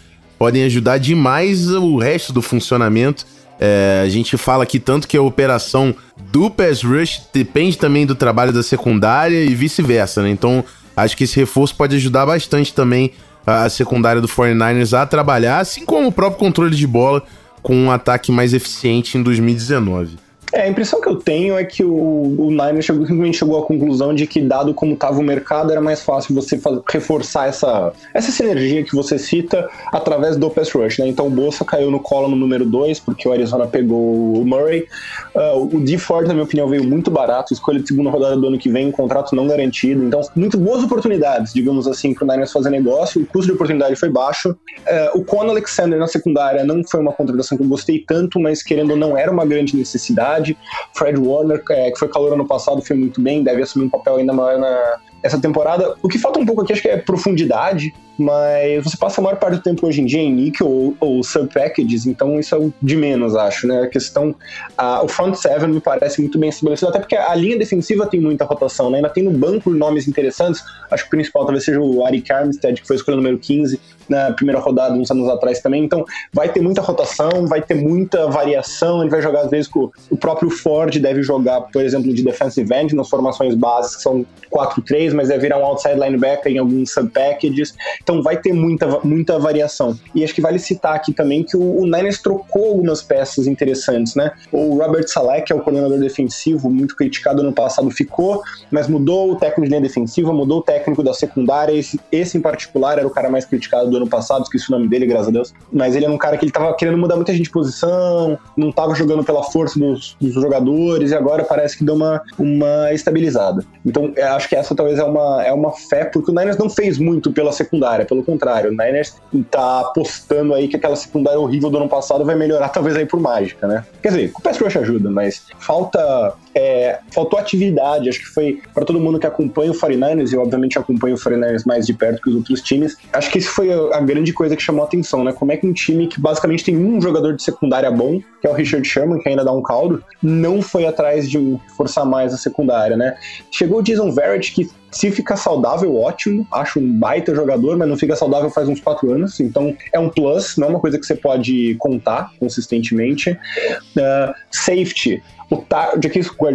podem 0.44 0.64
ajudar 0.64 0.98
demais 0.98 1.70
o 1.70 1.96
resto 1.96 2.30
do 2.30 2.42
funcionamento. 2.42 3.24
É, 3.58 4.02
a 4.04 4.08
gente 4.10 4.36
fala 4.36 4.64
aqui 4.64 4.78
tanto 4.78 5.08
que 5.08 5.16
a 5.16 5.22
operação 5.22 5.94
do 6.30 6.50
pass 6.50 6.82
rush 6.82 7.22
depende 7.32 7.78
também 7.78 8.04
do 8.04 8.14
trabalho 8.14 8.52
da 8.52 8.62
secundária 8.62 9.42
e 9.42 9.54
vice-versa, 9.54 10.22
né? 10.22 10.28
Então, 10.28 10.62
acho 10.94 11.16
que 11.16 11.24
esse 11.24 11.40
reforço 11.40 11.74
pode 11.74 11.96
ajudar 11.96 12.26
bastante 12.26 12.74
também 12.74 13.12
a, 13.46 13.64
a 13.64 13.70
secundária 13.70 14.20
do 14.20 14.28
49ers 14.28 14.92
a 14.92 15.06
trabalhar, 15.06 15.60
assim 15.60 15.86
como 15.86 16.08
o 16.08 16.12
próprio 16.12 16.38
controle 16.38 16.76
de 16.76 16.86
bola 16.86 17.22
com 17.62 17.74
um 17.74 17.90
ataque 17.90 18.30
mais 18.30 18.52
eficiente 18.52 19.16
em 19.16 19.22
2019. 19.22 20.18
É, 20.54 20.62
a 20.62 20.68
impressão 20.68 21.00
que 21.00 21.08
eu 21.08 21.16
tenho 21.16 21.58
é 21.58 21.64
que 21.64 21.82
o, 21.82 21.92
o 21.92 22.48
Niners 22.48 22.84
chegou, 22.84 23.04
simplesmente 23.04 23.38
chegou 23.38 23.58
à 23.58 23.66
conclusão 23.66 24.14
de 24.14 24.24
que, 24.24 24.40
dado 24.40 24.72
como 24.72 24.94
estava 24.94 25.18
o 25.18 25.22
mercado, 25.22 25.72
era 25.72 25.80
mais 25.80 26.00
fácil 26.00 26.32
você 26.32 26.60
reforçar 26.88 27.48
essa, 27.48 27.92
essa 28.14 28.30
sinergia 28.30 28.84
que 28.84 28.94
você 28.94 29.18
cita 29.18 29.68
através 29.92 30.36
do 30.36 30.48
pass 30.48 30.70
rush, 30.70 30.98
né? 30.98 31.08
Então 31.08 31.26
o 31.26 31.30
Bolsa 31.30 31.64
caiu 31.64 31.90
no 31.90 31.98
colo 31.98 32.28
no 32.28 32.36
número 32.36 32.64
2, 32.64 33.00
porque 33.00 33.28
o 33.28 33.32
Arizona 33.32 33.66
pegou 33.66 34.40
o 34.40 34.46
Murray. 34.46 34.86
Uh, 35.34 35.76
o 35.76 35.80
D 35.80 35.98
Ford, 35.98 36.28
na 36.28 36.34
minha 36.34 36.44
opinião, 36.44 36.68
veio 36.68 36.84
muito 36.84 37.10
barato, 37.10 37.52
escolha 37.52 37.80
de 37.80 37.88
segunda 37.88 38.10
rodada 38.10 38.36
do 38.36 38.46
ano 38.46 38.56
que 38.56 38.68
vem, 38.68 38.92
contrato 38.92 39.34
não 39.34 39.48
garantido. 39.48 40.04
Então, 40.04 40.20
muito 40.36 40.56
boas 40.56 40.84
oportunidades, 40.84 41.52
digamos 41.52 41.88
assim, 41.88 42.14
para 42.14 42.24
o 42.24 42.28
Niners 42.28 42.52
fazer 42.52 42.70
negócio. 42.70 43.20
O 43.20 43.26
custo 43.26 43.46
de 43.46 43.52
oportunidade 43.52 43.96
foi 43.96 44.08
baixo. 44.08 44.50
Uh, 44.50 45.18
o 45.18 45.24
Con 45.24 45.50
Alexander 45.50 45.98
na 45.98 46.06
secundária 46.06 46.62
não 46.62 46.84
foi 46.84 47.00
uma 47.00 47.12
contratação 47.12 47.58
que 47.58 47.64
eu 47.64 47.68
gostei 47.68 48.04
tanto, 48.06 48.38
mas 48.38 48.62
querendo 48.62 48.92
ou 48.92 48.96
não 48.96 49.18
era 49.18 49.32
uma 49.32 49.44
grande 49.44 49.76
necessidade. 49.76 50.43
Fred 50.92 51.18
Warner, 51.18 51.62
é, 51.70 51.90
que 51.90 51.98
foi 51.98 52.08
calor 52.08 52.32
ano 52.32 52.46
passado, 52.46 52.82
foi 52.82 52.96
muito 52.96 53.20
bem, 53.20 53.42
deve 53.42 53.62
assumir 53.62 53.86
um 53.86 53.90
papel 53.90 54.16
ainda 54.16 54.32
maior 54.32 54.58
na, 54.58 54.98
essa 55.22 55.40
temporada. 55.40 55.96
O 56.02 56.08
que 56.08 56.18
falta 56.18 56.38
um 56.38 56.46
pouco 56.46 56.62
aqui, 56.62 56.72
acho 56.72 56.82
que 56.82 56.88
é 56.88 56.98
profundidade, 56.98 57.94
mas 58.18 58.84
você 58.84 58.96
passa 58.96 59.20
a 59.20 59.24
maior 59.24 59.36
parte 59.36 59.56
do 59.56 59.62
tempo 59.62 59.86
hoje 59.86 60.00
em 60.00 60.06
dia 60.06 60.20
em 60.20 60.32
níquel 60.32 60.68
ou, 60.68 60.96
ou 61.00 61.22
sub-packages, 61.22 62.06
então 62.06 62.38
isso 62.38 62.54
é 62.54 62.70
de 62.80 62.96
menos, 62.96 63.34
acho, 63.34 63.66
né? 63.66 63.82
A 63.82 63.88
questão. 63.88 64.34
A, 64.76 65.02
o 65.02 65.08
front 65.08 65.34
seven 65.34 65.70
me 65.70 65.80
parece 65.80 66.20
muito 66.20 66.38
bem 66.38 66.50
estabelecido, 66.50 66.90
até 66.90 67.00
porque 67.00 67.16
a 67.16 67.34
linha 67.34 67.58
defensiva 67.58 68.06
tem 68.06 68.20
muita 68.20 68.44
rotação, 68.44 68.90
né? 68.90 68.96
Ainda 68.98 69.08
tem 69.08 69.24
no 69.24 69.30
banco 69.30 69.70
nomes 69.70 70.06
interessantes, 70.08 70.62
acho 70.90 71.04
que 71.04 71.08
o 71.08 71.10
principal 71.10 71.44
talvez 71.44 71.64
seja 71.64 71.80
o 71.80 72.04
Ari 72.04 72.22
Armstead, 72.30 72.80
que 72.80 72.86
foi 72.86 72.96
escolha 72.96 73.16
número 73.16 73.38
15 73.38 73.80
na 74.08 74.32
primeira 74.32 74.60
rodada, 74.60 74.94
uns 74.94 75.10
anos 75.10 75.28
atrás 75.28 75.60
também, 75.60 75.84
então 75.84 76.04
vai 76.32 76.48
ter 76.48 76.60
muita 76.60 76.82
rotação, 76.82 77.46
vai 77.46 77.62
ter 77.62 77.74
muita 77.74 78.28
variação, 78.28 79.00
ele 79.00 79.10
vai 79.10 79.22
jogar 79.22 79.42
às 79.42 79.50
vezes 79.50 79.68
com 79.68 79.90
o 80.10 80.16
próprio 80.16 80.50
Ford 80.50 80.94
deve 80.98 81.22
jogar, 81.22 81.62
por 81.62 81.82
exemplo, 81.82 82.12
de 82.12 82.22
defensive 82.22 82.72
end 82.74 82.94
nas 82.94 83.08
formações 83.08 83.54
básicas, 83.54 83.96
que 83.96 84.02
são 84.02 84.26
4-3, 84.52 85.12
mas 85.12 85.30
é 85.30 85.38
virar 85.38 85.58
um 85.58 85.64
outside 85.64 85.98
linebacker 85.98 86.52
em 86.52 86.58
alguns 86.58 86.92
sub-packages. 86.92 87.74
Então 88.04 88.22
vai 88.22 88.36
ter 88.36 88.52
muita, 88.52 89.00
muita 89.02 89.38
variação. 89.38 89.98
E 90.14 90.22
acho 90.22 90.34
que 90.34 90.42
vale 90.42 90.58
citar 90.58 90.94
aqui 90.94 91.12
também 91.12 91.42
que 91.42 91.56
o, 91.56 91.80
o 91.80 91.84
Niners 91.84 92.20
trocou 92.20 92.66
algumas 92.66 93.02
peças 93.02 93.46
interessantes, 93.46 94.14
né? 94.14 94.30
O 94.52 94.78
Robert 94.78 95.08
Saleh, 95.08 95.40
que 95.40 95.52
é 95.52 95.56
o 95.56 95.60
coordenador 95.60 95.98
defensivo, 95.98 96.70
muito 96.70 96.94
criticado 96.94 97.42
no 97.42 97.52
passado, 97.52 97.90
ficou, 97.90 98.42
mas 98.70 98.86
mudou 98.86 99.32
o 99.32 99.36
técnico 99.36 99.62
de 99.62 99.68
linha 99.68 99.80
defensiva, 99.80 100.32
mudou 100.32 100.58
o 100.58 100.62
técnico 100.62 101.02
da 101.02 101.14
secundária. 101.14 101.72
Esse, 101.72 101.98
esse 102.12 102.36
em 102.36 102.40
particular 102.42 102.98
era 102.98 103.06
o 103.06 103.10
cara 103.10 103.30
mais 103.30 103.46
criticado 103.46 103.90
do 103.90 103.96
ano 103.96 104.06
passado, 104.06 104.42
esqueci 104.42 104.68
o 104.68 104.72
nome 104.72 104.86
dele, 104.86 105.06
graças 105.06 105.28
a 105.28 105.30
Deus. 105.30 105.54
Mas 105.72 105.96
ele 105.96 106.04
era 106.04 106.12
um 106.12 106.18
cara 106.18 106.36
que 106.36 106.44
ele 106.44 106.52
tava 106.52 106.74
querendo 106.76 106.98
mudar 106.98 107.16
muita 107.16 107.32
gente 107.32 107.44
de 107.44 107.50
posição, 107.50 108.38
não 108.54 108.70
tava 108.70 108.94
jogando 108.94 109.24
pela 109.24 109.42
força 109.42 109.78
dos, 109.78 110.14
dos 110.20 110.34
jogadores, 110.34 111.10
e 111.10 111.14
agora 111.14 111.42
parece 111.42 111.78
que 111.78 111.84
deu 111.84 111.94
uma, 111.94 112.20
uma 112.38 112.92
estabilizada. 112.92 113.64
Então, 113.84 114.12
acho 114.34 114.46
que 114.46 114.56
essa 114.56 114.74
talvez 114.74 114.98
é 114.98 115.04
uma, 115.04 115.42
é 115.42 115.52
uma 115.52 115.72
fé, 115.72 116.04
porque 116.04 116.30
o 116.30 116.34
Niners 116.34 116.58
não 116.58 116.68
fez 116.68 116.98
muito 116.98 117.32
pela 117.32 117.50
secundária 117.50 117.93
secundária, 117.94 118.04
pelo 118.04 118.22
contrário, 118.22 118.70
o 118.70 118.72
Niners 118.72 119.16
tá 119.50 119.80
apostando 119.80 120.54
aí 120.54 120.68
que 120.68 120.76
aquela 120.76 120.96
secundária 120.96 121.38
horrível 121.38 121.70
do 121.70 121.76
ano 121.78 121.88
passado 121.88 122.24
vai 122.24 122.34
melhorar, 122.34 122.68
talvez 122.68 122.96
aí 122.96 123.06
por 123.06 123.20
mágica, 123.20 123.66
né? 123.66 123.84
Quer 124.02 124.08
dizer, 124.08 124.32
o 124.34 124.40
pass 124.40 124.58
rush 124.58 124.76
ajuda, 124.76 125.10
mas 125.10 125.46
falta 125.58 126.34
é, 126.54 127.00
faltou 127.10 127.38
atividade, 127.38 128.08
acho 128.08 128.20
que 128.20 128.26
foi 128.26 128.60
para 128.72 128.84
todo 128.84 129.00
mundo 129.00 129.18
que 129.18 129.26
acompanha 129.26 129.70
o 129.70 129.74
49ers, 129.74 130.32
e 130.32 130.36
obviamente 130.36 130.78
acompanha 130.78 131.14
o 131.14 131.18
49ers 131.18 131.66
mais 131.66 131.86
de 131.86 131.94
perto 131.94 132.22
que 132.22 132.30
os 132.30 132.36
outros 132.36 132.60
times, 132.62 132.96
acho 133.12 133.30
que 133.30 133.38
isso 133.38 133.50
foi 133.50 133.72
a, 133.72 134.00
grande 134.00 134.32
coisa 134.32 134.54
que 134.54 134.62
chamou 134.62 134.82
a 134.82 134.86
atenção, 134.86 135.24
né? 135.24 135.32
Como 135.32 135.50
é 135.52 135.56
que 135.56 135.66
um 135.66 135.72
time 135.72 136.06
que 136.06 136.20
basicamente 136.20 136.64
tem 136.64 136.76
um 136.76 137.00
jogador 137.00 137.34
de 137.34 137.42
secundária 137.42 137.90
bom, 137.90 138.20
que 138.40 138.46
é 138.46 138.50
o 138.50 138.54
Richard 138.54 138.86
Sherman, 138.86 139.20
que 139.20 139.28
ainda 139.28 139.44
dá 139.44 139.52
um 139.52 139.62
caldo, 139.62 140.02
não 140.22 140.60
foi 140.62 140.86
atrás 140.86 141.28
de 141.28 141.58
forçar 141.76 142.04
mais 142.04 142.32
a 142.32 142.36
secundária, 142.36 142.96
né? 142.96 143.16
Chegou 143.50 143.80
o 143.80 143.82
Jason 143.82 144.10
Verrett, 144.10 144.52
que 144.52 144.68
se 144.94 145.10
ficar 145.10 145.36
saudável, 145.36 145.96
ótimo. 145.96 146.46
Acho 146.52 146.78
um 146.78 146.98
baita 146.98 147.34
jogador, 147.34 147.76
mas 147.76 147.88
não 147.88 147.96
fica 147.96 148.14
saudável 148.14 148.48
faz 148.48 148.68
uns 148.68 148.80
quatro 148.80 149.10
anos. 149.12 149.40
Então 149.40 149.76
é 149.92 149.98
um 149.98 150.08
plus, 150.08 150.56
não 150.56 150.68
é 150.68 150.70
uma 150.70 150.80
coisa 150.80 150.98
que 150.98 151.04
você 151.04 151.16
pode 151.16 151.74
contar 151.76 152.30
consistentemente. 152.38 153.30
Uh, 153.30 154.32
safety. 154.50 155.20
O 155.50 155.56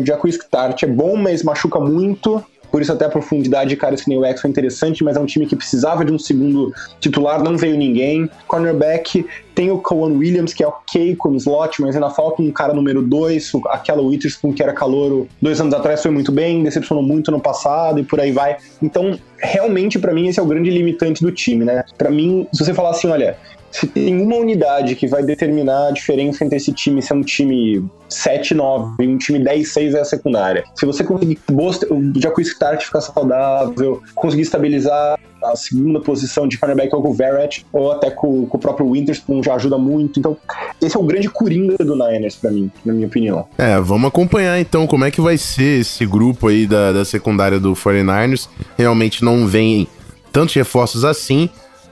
Jacques 0.05 0.37
Tart 0.49 0.83
é 0.83 0.87
bom, 0.87 1.15
mas 1.15 1.43
machuca 1.43 1.79
muito. 1.79 2.43
Por 2.71 2.81
isso 2.81 2.93
até 2.93 3.05
a 3.05 3.09
profundidade 3.09 3.71
de 3.71 3.75
caras 3.75 4.01
que 4.01 4.09
nem 4.09 4.17
o 4.17 4.25
X 4.25 4.41
foi 4.41 4.49
interessante, 4.49 5.03
mas 5.03 5.17
é 5.17 5.19
um 5.19 5.25
time 5.25 5.45
que 5.45 5.55
precisava 5.55 6.05
de 6.05 6.11
um 6.11 6.19
segundo 6.19 6.71
titular, 6.99 7.41
não 7.43 7.57
veio 7.57 7.75
ninguém. 7.75 8.29
Cornerback 8.47 9.25
tem 9.55 9.71
o 9.71 9.79
Cowan 9.79 10.13
Williams, 10.13 10.53
que 10.53 10.63
é 10.63 10.67
ok 10.67 11.15
como 11.15 11.35
slot, 11.37 11.81
mas 11.81 11.95
ainda 11.95 12.09
falta 12.09 12.41
um 12.41 12.51
cara 12.51 12.73
número 12.73 13.01
2, 13.01 13.51
aquela 13.69 14.01
Witherspoon 14.01 14.53
que 14.53 14.61
era 14.61 14.71
calouro 14.71 15.27
dois 15.41 15.59
anos 15.59 15.73
atrás 15.73 16.01
foi 16.01 16.11
muito 16.11 16.31
bem, 16.31 16.63
decepcionou 16.63 17.03
muito 17.03 17.31
no 17.31 17.39
passado 17.39 17.99
e 17.99 18.03
por 18.03 18.19
aí 18.19 18.31
vai. 18.31 18.57
Então, 18.81 19.17
realmente, 19.37 19.97
para 19.97 20.13
mim, 20.13 20.27
esse 20.27 20.39
é 20.39 20.43
o 20.43 20.45
grande 20.45 20.69
limitante 20.69 21.23
do 21.23 21.31
time, 21.31 21.65
né? 21.65 21.83
Para 21.97 22.11
mim, 22.11 22.47
se 22.53 22.63
você 22.63 22.73
falar 22.73 22.91
assim, 22.91 23.07
olha, 23.09 23.35
se 23.71 23.87
tem 23.87 24.21
uma 24.21 24.35
unidade 24.35 24.95
que 24.95 25.07
vai 25.07 25.23
determinar 25.23 25.87
a 25.87 25.91
diferença 25.91 26.43
entre 26.43 26.57
esse 26.57 26.71
time 26.73 27.01
ser 27.01 27.13
um 27.13 27.21
time 27.21 27.83
7-9 28.09 28.95
e 28.99 29.07
um 29.07 29.17
time 29.17 29.39
10-6 29.39 29.93
é 29.93 29.99
a 29.99 30.05
secundária. 30.05 30.63
Se 30.75 30.85
você 30.85 31.03
conseguir 31.03 31.39
o 31.49 32.19
Jacques 32.19 32.47
Start 32.47 32.83
ficar 32.83 33.01
saudável, 33.01 34.01
conseguir 34.15 34.43
estabilizar 34.43 35.19
a 35.43 35.55
segunda 35.55 35.99
posição 36.01 36.47
de 36.47 36.57
cornerback 36.57 36.89
com 36.89 37.09
o 37.09 37.13
Verrett, 37.13 37.65
ou 37.71 37.91
até 37.91 38.11
com, 38.11 38.45
com, 38.45 38.57
o 38.57 38.59
próprio 38.59 38.91
Winterspoon 38.91 39.41
já 39.41 39.55
ajuda 39.55 39.77
muito. 39.77 40.19
Então, 40.19 40.35
esse 40.81 40.97
é 40.97 40.99
o 40.99 41.03
grande 41.03 41.29
coringa 41.29 41.77
do 41.77 41.95
Niners 41.95 42.35
para 42.35 42.51
mim, 42.51 42.69
na 42.83 42.93
minha 42.93 43.07
opinião. 43.07 43.47
É, 43.57 43.79
vamos 43.79 44.07
acompanhar 44.07 44.59
então 44.59 44.85
como 44.85 45.05
é 45.05 45.11
que 45.11 45.21
vai 45.21 45.37
ser 45.37 45.81
esse 45.81 46.05
grupo 46.05 46.47
aí 46.47 46.67
da, 46.67 46.91
da 46.91 47.05
secundária 47.05 47.59
do 47.59 47.73
49ers. 47.73 48.49
Realmente 48.77 49.23
não 49.23 49.47
vem 49.47 49.87
tantos 50.31 50.53
reforços 50.55 51.05
assim, 51.05 51.49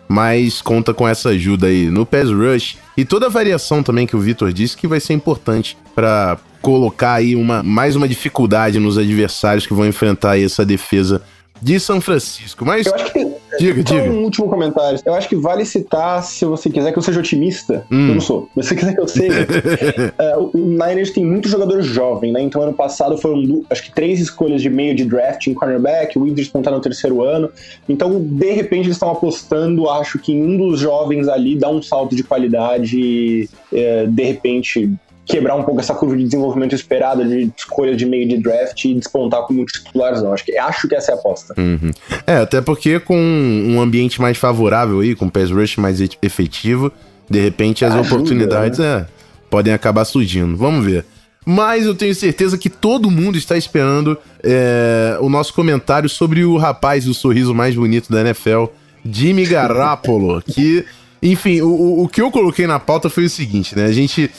mas 0.07 0.61
conta 0.61 0.93
com 0.93 1.07
essa 1.07 1.29
ajuda 1.29 1.67
aí 1.67 1.89
no 1.89 2.05
pass 2.05 2.29
rush 2.29 2.77
e 2.95 3.03
toda 3.03 3.25
a 3.25 3.29
variação 3.29 3.83
também 3.83 4.07
que 4.07 4.15
o 4.15 4.19
Vitor 4.19 4.53
disse 4.53 4.77
que 4.77 4.87
vai 4.87 4.99
ser 4.99 5.13
importante 5.13 5.77
para 5.93 6.37
colocar 6.61 7.13
aí 7.13 7.35
uma 7.35 7.61
mais 7.61 7.95
uma 7.95 8.07
dificuldade 8.07 8.79
nos 8.79 8.97
adversários 8.97 9.65
que 9.65 9.73
vão 9.73 9.85
enfrentar 9.85 10.39
essa 10.39 10.65
defesa 10.65 11.21
de 11.61 11.79
São 11.79 11.99
Francisco. 11.99 12.65
Mas 12.65 12.85
eu 12.85 12.95
acho 12.95 13.05
que 13.05 13.11
tem, 13.11 13.35
diga, 13.59 13.83
diga. 13.83 14.09
um 14.09 14.23
último 14.23 14.47
comentário. 14.49 14.99
Eu 15.05 15.13
acho 15.13 15.27
que 15.27 15.35
vale 15.35 15.65
citar, 15.65 16.23
se 16.23 16.45
você 16.45 16.69
quiser 16.69 16.91
que 16.91 16.97
eu 16.97 17.03
seja 17.03 17.19
otimista, 17.19 17.85
hum. 17.91 18.09
eu 18.09 18.13
não 18.15 18.21
sou, 18.21 18.49
mas 18.55 18.65
se 18.65 18.69
você 18.69 18.79
quiser 18.79 18.93
que 18.93 19.01
eu 19.01 19.07
seja, 19.07 19.47
uh, 20.37 20.51
o 20.53 20.57
Niners 20.57 21.11
tem 21.11 21.25
muito 21.25 21.47
jogador 21.47 21.81
jovem, 21.81 22.31
né? 22.31 22.41
Então 22.41 22.61
ano 22.61 22.73
passado 22.73 23.17
foram 23.17 23.63
acho 23.69 23.83
que 23.83 23.91
três 23.91 24.19
escolhas 24.19 24.61
de 24.61 24.69
meio 24.69 24.95
de 24.95 25.05
draft 25.05 25.47
em 25.47 25.53
cornerback, 25.53 26.17
o 26.17 26.23
Witherspoon 26.23 26.61
tá 26.61 26.71
no 26.71 26.81
terceiro 26.81 27.23
ano. 27.23 27.49
Então 27.87 28.19
de 28.19 28.51
repente 28.51 28.85
eles 28.85 28.95
estão 28.95 29.11
apostando, 29.11 29.89
acho 29.89 30.19
que 30.19 30.33
em 30.33 30.43
um 30.43 30.57
dos 30.57 30.79
jovens 30.79 31.27
ali 31.27 31.57
dá 31.57 31.69
um 31.69 31.81
salto 31.81 32.15
de 32.15 32.23
qualidade, 32.23 33.49
uh, 33.71 34.07
de 34.07 34.23
repente 34.23 34.97
quebrar 35.27 35.55
um 35.55 35.63
pouco 35.63 35.81
essa 35.81 35.93
curva 35.93 36.15
de 36.15 36.23
desenvolvimento 36.23 36.73
esperada 36.73 37.23
de 37.25 37.51
escolha 37.55 37.95
de 37.95 38.05
meio 38.05 38.27
de 38.27 38.37
draft 38.37 38.85
e 38.85 38.93
despontar 38.93 39.41
como 39.41 39.65
titularzão. 39.65 40.31
Acho 40.31 40.45
que, 40.45 40.57
acho 40.57 40.87
que 40.87 40.95
essa 40.95 41.11
é 41.11 41.15
a 41.15 41.17
aposta. 41.17 41.53
Uhum. 41.57 41.91
É, 42.25 42.37
até 42.37 42.61
porque 42.61 42.99
com 42.99 43.17
um 43.17 43.81
ambiente 43.81 44.21
mais 44.21 44.37
favorável 44.37 45.01
aí, 45.01 45.13
com 45.13 45.29
pass 45.29 45.51
rush 45.51 45.75
mais 45.77 45.99
efetivo, 46.21 46.91
de 47.29 47.39
repente 47.41 47.83
as 47.83 47.93
Ajuda, 47.93 48.07
oportunidades 48.07 48.79
né? 48.79 48.85
é, 48.85 49.05
podem 49.49 49.73
acabar 49.73 50.05
surgindo. 50.05 50.55
Vamos 50.55 50.85
ver. 50.85 51.05
Mas 51.45 51.85
eu 51.85 51.95
tenho 51.95 52.15
certeza 52.15 52.57
que 52.57 52.69
todo 52.69 53.11
mundo 53.11 53.37
está 53.37 53.57
esperando 53.57 54.17
é, 54.43 55.17
o 55.21 55.29
nosso 55.29 55.53
comentário 55.53 56.09
sobre 56.09 56.43
o 56.45 56.57
rapaz 56.57 57.05
do 57.05 57.13
sorriso 57.13 57.53
mais 57.53 57.75
bonito 57.75 58.11
da 58.11 58.21
NFL, 58.21 58.65
Jimmy 59.05 59.45
Garoppolo, 59.47 60.41
que, 60.41 60.85
enfim, 61.21 61.61
o, 61.61 62.03
o 62.03 62.07
que 62.09 62.21
eu 62.21 62.31
coloquei 62.31 62.67
na 62.67 62.79
pauta 62.79 63.09
foi 63.09 63.25
o 63.25 63.29
seguinte, 63.29 63.77
né? 63.77 63.85
A 63.85 63.91
gente 63.93 64.29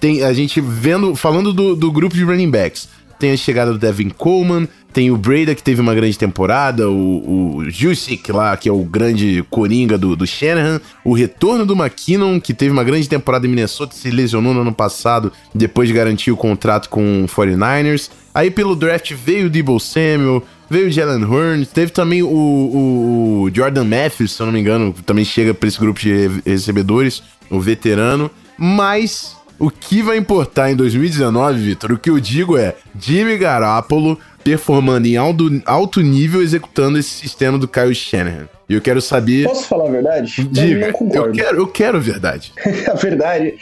tem 0.00 0.22
a 0.22 0.32
gente 0.32 0.60
vendo, 0.60 1.14
falando 1.14 1.52
do, 1.52 1.74
do 1.76 1.90
grupo 1.90 2.14
de 2.14 2.24
running 2.24 2.50
backs. 2.50 2.88
Tem 3.18 3.32
a 3.32 3.36
chegada 3.36 3.72
do 3.72 3.78
Devin 3.78 4.10
Coleman, 4.10 4.68
tem 4.92 5.10
o 5.10 5.16
Breda, 5.16 5.54
que 5.54 5.62
teve 5.62 5.80
uma 5.80 5.94
grande 5.94 6.16
temporada, 6.16 6.88
o, 6.88 7.56
o 7.56 7.70
Jusic 7.70 8.32
lá, 8.32 8.56
que 8.56 8.68
é 8.68 8.72
o 8.72 8.84
grande 8.84 9.44
coringa 9.50 9.98
do, 9.98 10.16
do 10.16 10.26
Shanahan, 10.26 10.80
o 11.04 11.12
retorno 11.12 11.66
do 11.66 11.74
McKinnon, 11.74 12.40
que 12.40 12.54
teve 12.54 12.70
uma 12.70 12.84
grande 12.84 13.08
temporada 13.08 13.46
em 13.46 13.50
Minnesota, 13.50 13.94
se 13.94 14.10
lesionou 14.10 14.54
no 14.54 14.60
ano 14.60 14.72
passado, 14.72 15.32
depois 15.54 15.88
de 15.88 15.94
garantir 15.94 16.30
o 16.30 16.36
contrato 16.36 16.88
com 16.88 17.24
o 17.24 17.26
49ers. 17.26 18.10
Aí 18.34 18.50
pelo 18.50 18.76
draft 18.76 19.12
veio 19.12 19.46
o 19.46 19.50
Debo 19.50 19.78
Samuel, 19.78 20.44
veio 20.70 20.88
o 20.88 20.90
Jalen 20.90 21.24
Hurns, 21.24 21.68
teve 21.68 21.92
também 21.92 22.22
o, 22.22 22.28
o, 22.28 23.42
o, 23.42 23.50
Jordan 23.54 23.84
Matthews, 23.84 24.32
se 24.32 24.40
eu 24.40 24.46
não 24.46 24.52
me 24.52 24.60
engano, 24.60 24.94
também 25.04 25.24
chega 25.24 25.52
para 25.52 25.68
esse 25.68 25.78
grupo 25.78 26.00
de 26.00 26.28
recebedores, 26.46 27.22
o 27.50 27.60
veterano. 27.60 28.30
Mas 28.56 29.37
o 29.58 29.70
que 29.70 30.02
vai 30.02 30.16
importar 30.16 30.70
em 30.70 30.76
2019, 30.76 31.58
Vitor, 31.58 31.92
o 31.92 31.98
que 31.98 32.10
eu 32.10 32.20
digo 32.20 32.56
é 32.56 32.74
Jimmy 32.98 33.36
Garoppolo 33.36 34.18
performando 34.44 35.06
em 35.06 35.16
alto, 35.16 35.62
alto 35.66 36.00
nível 36.00 36.42
executando 36.42 36.98
esse 36.98 37.10
sistema 37.10 37.58
do 37.58 37.66
Kyle 37.68 37.94
Shanahan. 37.94 38.48
E 38.68 38.74
eu 38.74 38.80
quero 38.80 39.00
saber. 39.00 39.44
Posso 39.44 39.66
falar 39.66 39.88
a 39.88 39.90
verdade? 39.90 40.44
Diga. 40.44 40.86
Eu, 40.86 41.24
eu 41.24 41.32
quero, 41.32 41.56
eu 41.58 41.66
quero 41.66 41.96
a 41.96 42.00
verdade. 42.00 42.52
a 42.88 42.94
verdade 42.94 43.54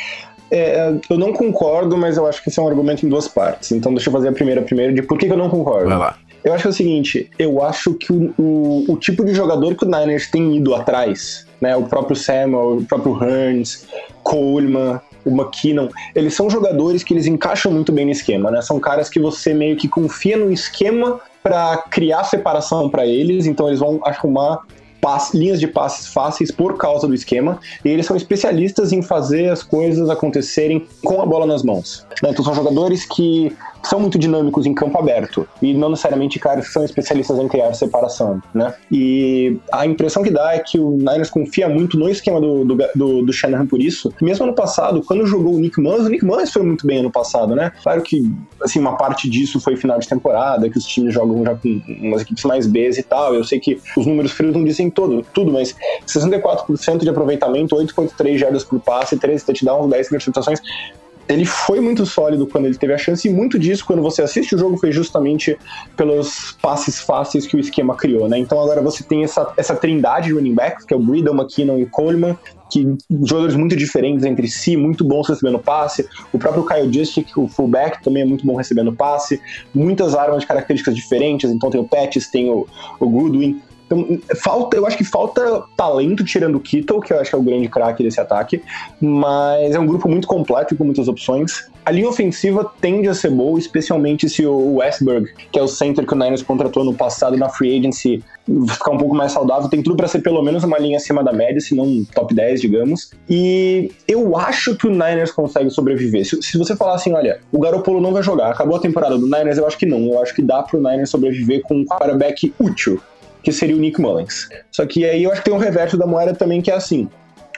é, 0.50 0.94
eu 1.10 1.18
não 1.18 1.32
concordo, 1.32 1.96
mas 1.96 2.16
eu 2.16 2.26
acho 2.26 2.42
que 2.42 2.48
esse 2.48 2.58
é 2.58 2.62
um 2.62 2.68
argumento 2.68 3.04
em 3.04 3.08
duas 3.08 3.26
partes. 3.26 3.72
Então 3.72 3.92
deixa 3.92 4.08
eu 4.08 4.12
fazer 4.12 4.28
a 4.28 4.32
primeira 4.32 4.62
primeiro 4.62 4.94
de 4.94 5.02
por 5.02 5.18
que, 5.18 5.26
que 5.26 5.32
eu 5.32 5.36
não 5.36 5.48
concordo. 5.48 5.88
Vai 5.88 5.98
lá. 5.98 6.18
Eu 6.44 6.52
acho 6.52 6.62
que 6.62 6.68
é 6.68 6.70
o 6.70 6.74
seguinte, 6.74 7.30
eu 7.40 7.60
acho 7.60 7.94
que 7.94 8.12
o, 8.12 8.32
o, 8.38 8.92
o, 8.92 8.96
tipo 8.96 9.24
de 9.24 9.34
jogador 9.34 9.74
que 9.74 9.84
o 9.84 9.88
Niners 9.88 10.30
tem 10.30 10.56
ido 10.56 10.76
atrás, 10.76 11.44
né, 11.60 11.74
o 11.74 11.82
próprio 11.82 12.14
Samuel, 12.14 12.76
o 12.76 12.84
próprio 12.84 13.20
Hearns, 13.20 13.84
Coleman, 14.22 15.00
o 15.26 15.30
McKinnon, 15.30 15.88
eles 16.14 16.34
são 16.34 16.48
jogadores 16.48 17.02
que 17.02 17.12
eles 17.12 17.26
encaixam 17.26 17.72
muito 17.72 17.92
bem 17.92 18.04
no 18.06 18.12
esquema, 18.12 18.50
né? 18.50 18.62
São 18.62 18.78
caras 18.78 19.10
que 19.10 19.18
você 19.18 19.52
meio 19.52 19.76
que 19.76 19.88
confia 19.88 20.36
no 20.36 20.52
esquema 20.52 21.20
para 21.42 21.78
criar 21.90 22.24
separação 22.24 22.88
para 22.88 23.04
eles, 23.04 23.46
então 23.46 23.66
eles 23.68 23.80
vão 23.80 24.00
arrumar 24.04 24.62
linhas 25.32 25.60
de 25.60 25.68
passes 25.68 26.08
fáceis 26.08 26.50
por 26.50 26.76
causa 26.76 27.06
do 27.06 27.14
esquema, 27.14 27.60
e 27.84 27.88
eles 27.88 28.06
são 28.06 28.16
especialistas 28.16 28.92
em 28.92 29.02
fazer 29.02 29.50
as 29.50 29.62
coisas 29.62 30.10
acontecerem 30.10 30.84
com 31.04 31.22
a 31.22 31.26
bola 31.26 31.46
nas 31.46 31.62
mãos. 31.62 32.04
Né? 32.22 32.30
Então 32.30 32.44
são 32.44 32.54
jogadores 32.54 33.06
que 33.06 33.56
são 33.88 34.00
muito 34.00 34.18
dinâmicos 34.18 34.66
em 34.66 34.74
campo 34.74 34.98
aberto 34.98 35.46
e 35.62 35.72
não 35.72 35.90
necessariamente 35.90 36.38
caras 36.38 36.66
que 36.66 36.72
são 36.72 36.84
especialistas 36.84 37.38
em 37.38 37.48
criar 37.48 37.72
separação, 37.74 38.42
né? 38.54 38.74
E 38.90 39.58
a 39.72 39.86
impressão 39.86 40.22
que 40.22 40.30
dá 40.30 40.54
é 40.54 40.58
que 40.58 40.78
o 40.78 40.96
Niners 40.96 41.30
confia 41.30 41.68
muito 41.68 41.98
no 41.98 42.08
esquema 42.08 42.40
do, 42.40 42.64
do, 42.64 42.76
do, 42.94 43.22
do 43.22 43.32
Shanahan 43.32 43.66
por 43.66 43.80
isso. 43.80 44.12
Mesmo 44.20 44.44
ano 44.44 44.54
passado, 44.54 45.02
quando 45.06 45.26
jogou 45.26 45.54
o 45.54 45.58
Nick 45.58 45.80
Mullins, 45.80 46.06
o 46.06 46.08
Nick 46.08 46.24
Mullins 46.24 46.52
foi 46.52 46.62
muito 46.62 46.86
bem 46.86 46.98
ano 46.98 47.10
passado, 47.10 47.54
né? 47.54 47.72
Claro 47.82 48.02
que, 48.02 48.22
assim, 48.62 48.78
uma 48.78 48.96
parte 48.96 49.28
disso 49.30 49.60
foi 49.60 49.76
final 49.76 49.98
de 49.98 50.08
temporada, 50.08 50.68
que 50.68 50.78
os 50.78 50.84
times 50.84 51.14
jogam 51.14 51.44
já 51.44 51.54
com 51.54 51.80
umas 52.00 52.22
equipes 52.22 52.44
mais 52.44 52.66
Bs 52.66 52.98
e 52.98 53.02
tal. 53.02 53.34
Eu 53.34 53.44
sei 53.44 53.60
que 53.60 53.80
os 53.96 54.06
números 54.06 54.32
frios 54.32 54.54
não 54.54 54.64
dizem 54.64 54.90
todo, 54.90 55.24
tudo, 55.32 55.52
mas 55.52 55.74
64% 56.06 56.98
de 56.98 57.08
aproveitamento, 57.08 57.76
8.3 57.76 58.36
jardas 58.36 58.64
por 58.64 58.80
passe, 58.80 59.16
13 59.16 59.44
touchdowns, 59.44 59.90
10 59.90 60.06
interceptações 60.08 60.60
ele 61.28 61.44
foi 61.44 61.80
muito 61.80 62.06
sólido 62.06 62.46
quando 62.46 62.66
ele 62.66 62.76
teve 62.76 62.92
a 62.92 62.98
chance, 62.98 63.26
e 63.26 63.32
muito 63.32 63.58
disso, 63.58 63.84
quando 63.84 64.02
você 64.02 64.22
assiste 64.22 64.54
o 64.54 64.58
jogo, 64.58 64.76
foi 64.78 64.92
justamente 64.92 65.56
pelos 65.96 66.56
passes 66.62 67.00
fáceis 67.00 67.46
que 67.46 67.56
o 67.56 67.60
esquema 67.60 67.96
criou, 67.96 68.28
né? 68.28 68.38
Então 68.38 68.60
agora 68.60 68.80
você 68.80 69.02
tem 69.02 69.24
essa, 69.24 69.52
essa 69.56 69.74
trindade 69.74 70.26
de 70.26 70.34
running 70.34 70.54
backs, 70.54 70.84
que 70.84 70.94
é 70.94 70.96
o 70.96 71.00
Breedle, 71.00 71.34
McKinnon 71.34 71.78
e 71.78 71.86
Coleman, 71.86 72.36
que 72.70 72.96
jogadores 73.24 73.54
muito 73.54 73.76
diferentes 73.76 74.24
entre 74.24 74.48
si, 74.48 74.76
muito 74.76 75.04
bons 75.04 75.28
recebendo 75.28 75.58
passe. 75.58 76.08
O 76.32 76.38
próprio 76.38 76.66
Kyle 76.66 76.92
Justick, 76.92 77.36
o 77.36 77.48
fullback, 77.48 78.02
também 78.02 78.22
é 78.22 78.26
muito 78.26 78.44
bom 78.44 78.56
recebendo 78.56 78.92
passe. 78.92 79.40
Muitas 79.74 80.14
armas 80.14 80.40
de 80.40 80.46
características 80.46 80.94
diferentes, 80.94 81.50
então 81.50 81.70
tem 81.70 81.80
o 81.80 81.88
Pettis, 81.88 82.28
tem 82.28 82.50
o, 82.50 82.66
o 82.98 83.08
Goodwin. 83.08 83.60
Então, 83.86 84.18
falta, 84.42 84.76
eu 84.76 84.84
acho 84.84 84.96
que 84.96 85.04
falta 85.04 85.62
talento 85.76 86.24
tirando 86.24 86.56
o 86.56 86.60
Kittle, 86.60 87.00
que 87.00 87.12
eu 87.12 87.20
acho 87.20 87.30
que 87.30 87.36
é 87.36 87.38
o 87.38 87.42
grande 87.42 87.68
craque 87.68 88.02
desse 88.02 88.20
ataque, 88.20 88.60
mas 89.00 89.74
é 89.74 89.78
um 89.78 89.86
grupo 89.86 90.08
muito 90.08 90.26
completo 90.26 90.74
e 90.74 90.76
com 90.76 90.84
muitas 90.84 91.06
opções. 91.06 91.70
A 91.84 91.92
linha 91.92 92.08
ofensiva 92.08 92.68
tende 92.80 93.08
a 93.08 93.14
ser 93.14 93.30
boa, 93.30 93.60
especialmente 93.60 94.28
se 94.28 94.44
o 94.44 94.76
Westberg, 94.78 95.32
que 95.52 95.58
é 95.58 95.62
o 95.62 95.68
center 95.68 96.04
que 96.04 96.12
o 96.12 96.16
Niners 96.16 96.42
contratou 96.42 96.84
no 96.84 96.92
passado 96.92 97.36
na 97.36 97.48
free 97.48 97.78
agency, 97.78 98.24
ficar 98.68 98.90
um 98.90 98.98
pouco 98.98 99.14
mais 99.14 99.30
saudável, 99.30 99.68
tem 99.68 99.80
tudo 99.80 99.96
para 99.96 100.08
ser 100.08 100.20
pelo 100.20 100.42
menos 100.42 100.64
uma 100.64 100.78
linha 100.78 100.96
acima 100.96 101.22
da 101.22 101.32
média, 101.32 101.60
se 101.60 101.76
não 101.76 102.04
top 102.12 102.34
10, 102.34 102.60
digamos. 102.60 103.12
E 103.30 103.92
eu 104.08 104.36
acho 104.36 104.74
que 104.74 104.88
o 104.88 104.90
Niners 104.90 105.30
consegue 105.30 105.70
sobreviver. 105.70 106.24
Se, 106.26 106.42
se 106.42 106.58
você 106.58 106.74
falar 106.74 106.96
assim, 106.96 107.12
olha, 107.12 107.38
o 107.52 107.60
Garoppolo 107.60 108.00
não 108.00 108.12
vai 108.12 108.22
jogar, 108.22 108.50
acabou 108.50 108.76
a 108.76 108.80
temporada 108.80 109.16
do 109.16 109.26
Niners, 109.26 109.56
eu 109.56 109.66
acho 109.66 109.78
que 109.78 109.86
não. 109.86 110.12
Eu 110.12 110.20
acho 110.20 110.34
que 110.34 110.42
dá 110.42 110.64
pro 110.64 110.80
Niners 110.80 111.10
sobreviver 111.10 111.62
com 111.62 111.76
um 111.76 111.84
quarterback 111.84 112.52
útil 112.58 113.00
que 113.46 113.52
seria 113.52 113.76
o 113.76 113.78
Nick 113.78 114.00
Mullins. 114.00 114.48
Só 114.72 114.84
que 114.84 115.04
aí 115.04 115.22
eu 115.22 115.30
acho 115.30 115.40
que 115.40 115.48
tem 115.48 115.54
um 115.56 115.62
reverso 115.62 115.96
da 115.96 116.04
moeda 116.04 116.34
também 116.34 116.60
que 116.60 116.68
é 116.68 116.74
assim, 116.74 117.08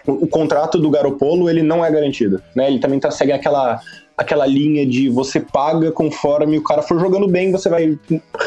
o, 0.06 0.24
o 0.24 0.28
contrato 0.28 0.78
do 0.78 0.90
Garopolo 0.90 1.48
ele 1.48 1.62
não 1.62 1.82
é 1.82 1.90
garantido, 1.90 2.42
né? 2.54 2.68
Ele 2.68 2.78
também 2.78 3.00
tá 3.00 3.10
seguindo 3.10 3.36
aquela 3.36 3.80
aquela 4.14 4.44
linha 4.44 4.84
de 4.84 5.08
você 5.08 5.40
paga 5.40 5.90
conforme 5.90 6.58
o 6.58 6.62
cara 6.62 6.82
for 6.82 7.00
jogando 7.00 7.26
bem, 7.26 7.50
você 7.50 7.70
vai 7.70 7.98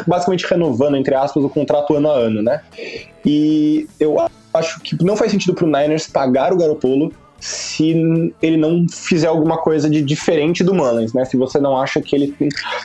basicamente 0.05 0.45
renovando, 0.45 0.97
entre 0.97 1.15
aspas, 1.15 1.43
o 1.43 1.49
contrato 1.49 1.95
ano 1.95 2.11
a 2.11 2.13
ano, 2.13 2.43
né? 2.43 2.61
E 3.25 3.87
eu 3.99 4.17
acho 4.53 4.79
que 4.81 5.03
não 5.03 5.15
faz 5.15 5.31
sentido 5.31 5.55
pro 5.55 5.65
Niners 5.65 6.05
pagar 6.05 6.53
o 6.53 6.57
Garopolo 6.57 7.11
se 7.41 8.33
ele 8.41 8.55
não 8.55 8.85
fizer 8.87 9.27
alguma 9.27 9.57
coisa 9.57 9.89
de 9.89 10.01
diferente 10.01 10.63
do 10.63 10.73
Mullins, 10.73 11.11
né? 11.11 11.25
Se 11.25 11.35
você 11.35 11.59
não 11.59 11.75
acha 11.75 11.99
que 11.99 12.15
ele 12.15 12.35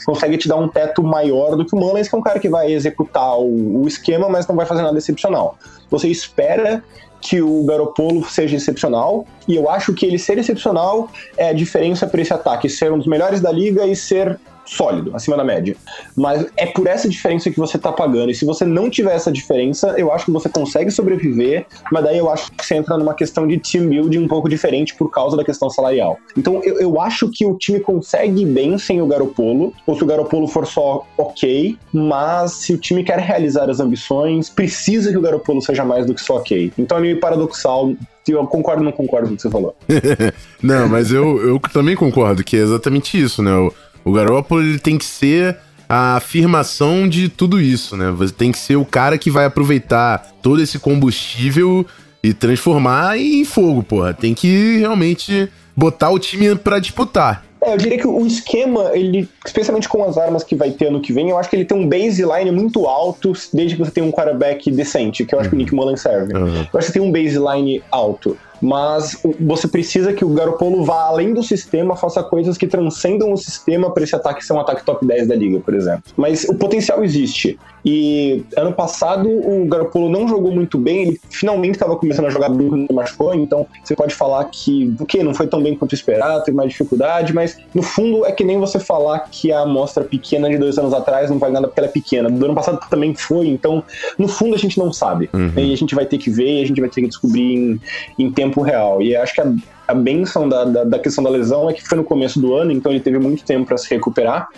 consegue 0.05 0.39
te 0.39 0.49
dar 0.49 0.57
um 0.57 0.67
teto 0.67 1.03
maior 1.03 1.57
do 1.57 1.65
que 1.65 1.77
o 1.77 1.79
Mullins, 1.79 2.09
que 2.09 2.15
é 2.15 2.19
um 2.19 2.23
cara 2.23 2.41
que 2.41 2.49
vai 2.49 2.73
executar 2.73 3.39
o, 3.39 3.83
o 3.83 3.87
esquema, 3.87 4.29
mas 4.31 4.47
não 4.49 4.57
vai 4.57 4.65
fazer 4.65 4.83
nada 4.83 4.97
excepcional. 4.97 5.59
Você 5.91 6.09
espera 6.09 6.83
que 7.21 7.43
o 7.43 7.65
Garopolo 7.65 8.25
seja 8.25 8.57
excepcional, 8.57 9.27
e 9.47 9.57
eu 9.57 9.69
acho 9.69 9.93
que 9.93 10.07
ele 10.07 10.19
ser 10.19 10.39
excepcional 10.39 11.11
é 11.37 11.51
a 11.51 11.53
diferença 11.53 12.07
para 12.07 12.23
esse 12.23 12.33
ataque, 12.33 12.69
ser 12.69 12.91
um 12.93 12.99
dos 12.99 13.07
melhores 13.07 13.41
da 13.41 13.53
liga 13.53 13.87
e 13.87 13.95
ser 13.95 14.39
sólido, 14.66 15.14
acima 15.14 15.37
da 15.37 15.44
média. 15.44 15.76
Mas 16.14 16.46
é 16.56 16.66
por 16.66 16.87
essa 16.87 17.08
diferença 17.08 17.50
que 17.50 17.58
você 17.58 17.78
tá 17.78 17.92
pagando. 17.92 18.30
E 18.30 18.35
se 18.35 18.44
você 18.44 18.64
não 18.64 18.90
tiver 18.90 19.14
essa 19.14 19.30
diferença, 19.30 19.94
eu 19.96 20.12
acho 20.12 20.26
que 20.26 20.30
você 20.30 20.48
consegue 20.48 20.90
sobreviver, 20.90 21.66
mas 21.90 22.05
daí 22.05 22.18
eu 22.18 22.31
acho 22.31 22.50
que 22.52 22.64
você 22.64 22.74
entra 22.74 22.96
numa 22.96 23.14
questão 23.14 23.46
de 23.46 23.59
team 23.59 23.88
building 23.88 24.18
um 24.18 24.29
pouco 24.29 24.48
diferente 24.48 24.94
por 24.94 25.11
causa 25.11 25.37
da 25.37 25.44
questão 25.44 25.70
salarial. 25.70 26.18
Então 26.37 26.61
eu, 26.62 26.79
eu 26.81 27.00
acho 27.00 27.31
que 27.31 27.44
o 27.46 27.57
time 27.57 27.81
consegue 27.81 28.44
bem 28.44 28.76
sem 28.79 29.00
o 29.00 29.07
Garopolo, 29.07 29.72
ou 29.87 29.96
se 29.96 30.02
o 30.02 30.07
Garopolo 30.07 30.46
for 30.46 30.66
só 30.66 31.07
ok, 31.16 31.76
mas 31.92 32.52
se 32.52 32.72
o 32.72 32.79
time 32.79 33.05
quer 33.05 33.18
realizar 33.18 33.70
as 33.70 33.81
ambições, 33.81 34.50
precisa 34.50 35.11
que 35.11 35.18
o 35.18 35.20
Garopolo 35.20 35.62
seja 35.62 35.85
mais 35.85 36.07
do 36.07 36.14
que 36.14 36.20
só 36.20 36.37
ok. 36.37 36.72
Então 36.79 36.98
é 36.98 37.00
meio 37.00 37.20
paradoxal 37.20 37.94
eu 38.33 38.46
concordo 38.46 38.81
ou 38.81 38.85
não 38.85 38.92
concordo 38.92 39.29
com 39.29 39.35
o 39.35 39.37
que 39.37 39.42
você 39.42 39.50
falou. 39.50 39.76
não, 40.62 40.88
mas 40.88 41.12
eu, 41.12 41.38
eu 41.46 41.61
também 41.72 41.94
concordo, 41.94 42.42
que 42.42 42.57
é 42.57 42.61
exatamente 42.61 43.20
isso, 43.20 43.42
né? 43.42 43.55
O, 43.55 43.72
o 44.07 44.12
Garoppolo 44.12 44.62
ele 44.62 44.79
tem 44.79 44.97
que 44.97 45.05
ser 45.05 45.57
a 45.88 46.14
afirmação 46.14 47.09
de 47.09 47.29
tudo 47.29 47.61
isso, 47.61 47.97
né? 47.97 48.12
Você 48.12 48.33
tem 48.33 48.53
que 48.53 48.59
ser 48.59 48.77
o 48.77 48.85
cara 48.85 49.19
que 49.19 49.33
vai 49.33 49.45
aproveitar 49.45 50.33
todo 50.40 50.62
esse 50.62 50.79
combustível 50.79 51.85
e 52.23 52.33
transformar 52.33 53.19
em 53.19 53.45
fogo, 53.45 53.83
porra. 53.83 54.14
Tem 54.14 54.33
que 54.33 54.79
realmente 54.79 55.49
botar 55.77 56.11
o 56.11 56.21
time 56.21 56.55
para 56.55 56.79
disputar. 56.79 57.45
É, 57.61 57.73
eu 57.73 57.77
diria 57.77 57.99
que 57.99 58.07
o 58.07 58.25
esquema, 58.25 58.92
ele, 58.95 59.29
especialmente 59.45 59.88
com 59.88 60.05
as 60.05 60.16
armas 60.16 60.45
que 60.45 60.55
vai 60.55 60.71
ter 60.71 60.87
ano 60.87 61.01
que 61.01 61.12
vem, 61.12 61.31
eu 61.31 61.37
acho 61.38 61.51
que 61.51 61.57
ele 61.57 61.64
tem 61.64 61.77
um 61.77 61.88
baseline 61.88 62.53
muito 62.53 62.87
alto, 62.87 63.33
desde 63.53 63.77
que 63.77 63.85
você 63.85 63.90
tem 63.90 64.05
um 64.05 64.12
quarterback 64.12 64.71
decente, 64.71 65.25
que 65.25 65.35
eu 65.35 65.40
acho 65.40 65.49
uhum. 65.49 65.51
que 65.51 65.57
o 65.57 65.59
Nick 65.59 65.75
Mullen 65.75 65.97
serve. 65.97 66.33
Uhum. 66.33 66.64
Eu 66.73 66.79
acho 66.79 66.87
que 66.87 66.92
tem 66.92 67.03
um 67.03 67.11
baseline 67.11 67.83
alto 67.90 68.37
mas 68.61 69.21
você 69.40 69.69
precisa 69.69 70.12
que 70.12 70.25
o 70.25 70.29
Garopolo 70.31 70.85
vá 70.85 71.03
além 71.05 71.33
do 71.35 71.42
sistema, 71.42 71.97
faça 71.97 72.23
coisas 72.23 72.57
que 72.57 72.66
transcendam 72.66 73.33
o 73.33 73.37
sistema 73.37 73.90
para 73.90 74.05
esse 74.05 74.14
ataque 74.14 74.45
ser 74.45 74.53
um 74.53 74.61
ataque 74.61 74.85
top 74.85 75.05
10 75.07 75.29
da 75.29 75.35
liga, 75.35 75.61
por 75.61 75.75
exemplo. 75.75 76.03
Mas 76.16 76.45
o 76.45 76.55
potencial 76.55 77.05
existe. 77.05 77.59
E 77.85 78.45
ano 78.57 78.73
passado 78.73 79.29
o 79.29 79.64
Garopolo 79.66 80.09
não 80.09 80.27
jogou 80.27 80.51
muito 80.51 80.77
bem, 80.77 81.03
ele 81.03 81.21
finalmente 81.31 81.75
estava 81.75 81.95
começando 81.95 82.27
a 82.27 82.31
jogar 82.31 82.49
bem 82.49 82.69
quando 82.69 82.92
machucou, 82.92 83.33
então 83.33 83.64
você 83.85 83.95
pode 83.95 84.12
falar 84.12 84.45
que 84.47 84.92
o 84.99 85.07
que 85.07 85.23
não 85.23 85.33
foi 85.33 85.47
tão 85.47 85.62
bem 85.62 85.77
quanto 85.77 85.95
esperado, 85.95 86.42
teve 86.42 86.57
mais 86.57 86.71
dificuldade, 86.71 87.33
mas 87.33 87.57
no 87.73 87.83
fundo 87.83 88.27
é 88.27 88.33
que 88.33 88.42
nem 88.42 88.59
você 88.59 88.81
falar 88.81 89.21
que 89.31 89.53
a 89.53 89.61
amostra 89.61 90.03
pequena 90.03 90.51
de 90.51 90.59
dois 90.59 90.77
anos 90.79 90.92
atrás 90.92 91.31
não 91.31 91.38
vale 91.38 91.53
nada 91.53 91.69
porque 91.69 91.79
ela 91.79 91.88
é 91.88 91.92
pequena. 91.92 92.29
Do 92.29 92.45
ano 92.45 92.55
passado 92.57 92.81
também 92.90 93.14
foi, 93.14 93.47
então 93.47 93.85
no 94.19 94.27
fundo 94.27 94.57
a 94.57 94.59
gente 94.59 94.79
não 94.79 94.92
sabe. 94.92 95.31
Uhum. 95.33 95.53
E 95.57 95.73
a 95.73 95.77
gente 95.77 95.95
vai 95.95 96.07
ter 96.07 96.19
que 96.19 96.29
ver, 96.29 96.62
a 96.62 96.66
gente 96.66 96.81
vai 96.81 96.90
ter 96.90 97.03
que 97.03 97.07
descobrir 97.09 97.55
em, 97.55 97.81
em 98.19 98.33
tempo 98.33 98.45
tempo 98.46 98.62
real. 98.62 99.02
E 99.02 99.14
acho 99.14 99.35
que 99.35 99.40
a, 99.40 99.52
a 99.88 99.94
benção 99.94 100.48
da, 100.48 100.64
da, 100.64 100.85
da, 100.85 100.98
questão 100.98 101.22
da 101.22 101.30
lesão 101.30 101.68
é 101.68 101.72
que 101.72 101.87
foi 101.87 101.98
no 101.98 102.04
começo 102.04 102.40
do 102.40 102.54
ano, 102.54 102.72
então 102.72 102.90
ele 102.90 103.00
teve 103.00 103.18
muito 103.18 103.44
tempo 103.44 103.66
para 103.66 103.76
se 103.76 103.92
recuperar. 103.92 104.48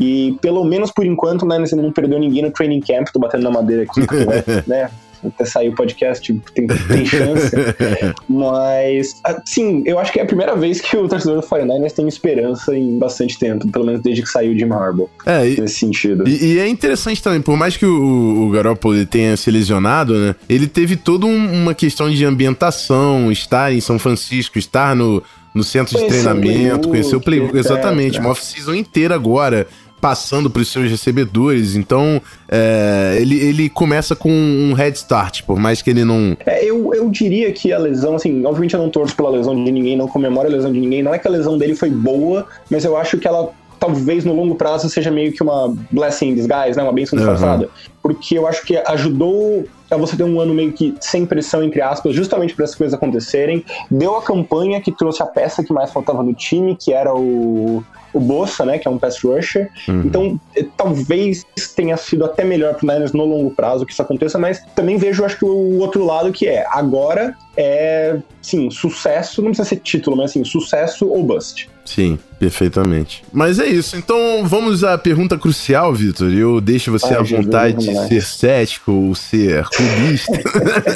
E 0.00 0.36
pelo 0.40 0.64
menos 0.64 0.90
por 0.90 1.04
enquanto, 1.04 1.46
né, 1.46 1.56
ele 1.56 1.82
não 1.82 1.92
perdeu 1.92 2.18
ninguém 2.18 2.42
no 2.42 2.50
training 2.50 2.80
camp, 2.80 3.08
tô 3.12 3.18
batendo 3.18 3.44
na 3.44 3.50
madeira 3.50 3.84
aqui, 3.84 4.00
né? 4.66 4.90
Até 5.28 5.44
sair 5.44 5.68
o 5.68 5.74
podcast, 5.74 6.22
tipo, 6.22 6.50
tem, 6.52 6.66
tem 6.66 7.04
chance. 7.04 7.50
Mas, 8.28 9.20
assim, 9.24 9.82
eu 9.86 9.98
acho 9.98 10.12
que 10.12 10.20
é 10.20 10.22
a 10.22 10.26
primeira 10.26 10.56
vez 10.56 10.80
que 10.80 10.96
o 10.96 11.08
torcedor 11.08 11.40
do 11.40 11.46
49ers 11.46 11.92
tem 11.92 12.08
esperança 12.08 12.76
em 12.76 12.98
bastante 12.98 13.38
tempo, 13.38 13.70
pelo 13.70 13.86
menos 13.86 14.00
desde 14.02 14.22
que 14.22 14.28
saiu 14.28 14.52
o 14.52 14.58
Jim 14.58 14.70
Harbaugh. 14.70 15.08
É, 15.24 15.48
e, 15.48 15.60
nesse 15.60 15.76
sentido. 15.76 16.28
E, 16.28 16.54
e, 16.54 16.58
é 16.58 16.68
interessante 16.68 17.22
também, 17.22 17.40
por 17.40 17.56
mais 17.56 17.76
que 17.76 17.86
o, 17.86 18.46
o 18.46 18.50
Garoppolo 18.50 19.04
tenha 19.06 19.36
se 19.36 19.50
lesionado, 19.50 20.14
né? 20.14 20.34
Ele 20.48 20.66
teve 20.66 20.96
toda 20.96 21.26
um, 21.26 21.62
uma 21.62 21.74
questão 21.74 22.10
de 22.10 22.24
ambientação, 22.24 23.30
estar 23.30 23.72
em 23.72 23.80
São 23.80 23.98
Francisco, 23.98 24.58
estar 24.58 24.94
no, 24.94 25.22
no 25.54 25.64
centro 25.64 25.98
de 25.98 26.06
treinamento, 26.06 26.88
conhecer 26.88 27.16
o 27.16 27.20
playbook, 27.20 27.56
exatamente, 27.56 28.18
uma 28.18 28.30
off-season 28.30 28.74
inteira 28.74 29.14
agora 29.14 29.66
passando 30.06 30.48
para 30.48 30.62
os 30.62 30.68
seus 30.70 30.88
recebedores. 30.88 31.74
Então, 31.74 32.22
é, 32.48 33.18
ele, 33.20 33.40
ele 33.40 33.68
começa 33.68 34.14
com 34.14 34.30
um 34.30 34.72
head 34.72 34.96
start, 34.96 35.42
por 35.42 35.58
mais 35.58 35.82
que 35.82 35.90
ele 35.90 36.04
não. 36.04 36.36
É, 36.46 36.64
eu, 36.64 36.94
eu 36.94 37.10
diria 37.10 37.50
que 37.50 37.72
a 37.72 37.78
lesão, 37.78 38.14
assim, 38.14 38.46
obviamente 38.46 38.74
eu 38.74 38.80
não 38.80 38.88
torço 38.88 39.16
pela 39.16 39.30
lesão 39.30 39.52
de 39.52 39.72
ninguém, 39.72 39.96
não 39.96 40.06
comemoro 40.06 40.46
a 40.46 40.50
lesão 40.52 40.72
de 40.72 40.78
ninguém. 40.78 41.02
Não 41.02 41.12
é 41.12 41.18
que 41.18 41.26
a 41.26 41.30
lesão 41.30 41.58
dele 41.58 41.74
foi 41.74 41.90
boa, 41.90 42.46
mas 42.70 42.84
eu 42.84 42.96
acho 42.96 43.18
que 43.18 43.26
ela 43.26 43.50
talvez 43.80 44.24
no 44.24 44.32
longo 44.32 44.54
prazo 44.54 44.88
seja 44.88 45.10
meio 45.10 45.32
que 45.32 45.42
uma 45.42 45.76
blessing 45.90 46.28
in 46.28 46.34
disguise, 46.34 46.76
né? 46.76 46.84
Uma 46.84 46.92
bênção 46.92 47.18
disfarçada. 47.18 47.64
Uhum. 47.64 47.70
Porque 48.00 48.38
eu 48.38 48.46
acho 48.46 48.64
que 48.64 48.76
ajudou 48.76 49.66
a 49.90 49.96
você 49.96 50.16
ter 50.16 50.24
um 50.24 50.40
ano 50.40 50.54
meio 50.54 50.72
que 50.72 50.94
sem 51.00 51.24
pressão, 51.24 51.62
entre 51.62 51.80
aspas, 51.80 52.14
justamente 52.14 52.54
para 52.54 52.64
essas 52.64 52.76
coisas 52.76 52.94
acontecerem. 52.94 53.64
Deu 53.90 54.16
a 54.16 54.22
campanha 54.22 54.80
que 54.80 54.92
trouxe 54.92 55.22
a 55.22 55.26
peça 55.26 55.62
que 55.62 55.72
mais 55.72 55.90
faltava 55.92 56.22
no 56.22 56.34
time, 56.34 56.76
que 56.76 56.92
era 56.92 57.14
o 57.14 57.84
o 58.16 58.20
Bossa, 58.20 58.64
né, 58.64 58.78
que 58.78 58.88
é 58.88 58.90
um 58.90 58.98
pass 58.98 59.22
rusher. 59.22 59.70
Uhum. 59.86 60.02
Então, 60.04 60.40
eh, 60.56 60.64
talvez 60.76 61.44
tenha 61.76 61.96
sido 61.96 62.24
até 62.24 62.44
melhor 62.44 62.74
pro 62.74 62.86
Niners 62.86 63.12
no 63.12 63.24
longo 63.24 63.50
prazo 63.50 63.84
que 63.84 63.92
isso 63.92 64.00
aconteça, 64.00 64.38
mas 64.38 64.64
também 64.74 64.96
vejo, 64.96 65.24
acho 65.24 65.38
que 65.38 65.44
o 65.44 65.78
outro 65.78 66.04
lado 66.04 66.32
que 66.32 66.48
é, 66.48 66.66
agora 66.70 67.36
é, 67.56 68.16
sim, 68.40 68.70
sucesso, 68.70 69.42
não 69.42 69.50
precisa 69.50 69.68
ser 69.68 69.76
título, 69.76 70.16
mas 70.16 70.30
assim, 70.30 70.44
sucesso 70.44 71.08
ou 71.08 71.22
bust. 71.22 71.68
Sim, 71.86 72.18
perfeitamente. 72.38 73.22
Mas 73.32 73.58
é 73.58 73.66
isso. 73.66 73.96
Então 73.96 74.44
vamos 74.44 74.84
à 74.84 74.98
pergunta 74.98 75.38
crucial, 75.38 75.94
Vitor. 75.94 76.30
Eu 76.32 76.60
deixo 76.60 76.90
você 76.90 77.06
Ai, 77.06 77.16
à 77.16 77.22
vontade 77.22 77.78
de 77.78 78.08
ser 78.08 78.22
cético 78.22 78.92
ou 78.92 79.14
ser 79.14 79.64
clubista. 79.68 80.32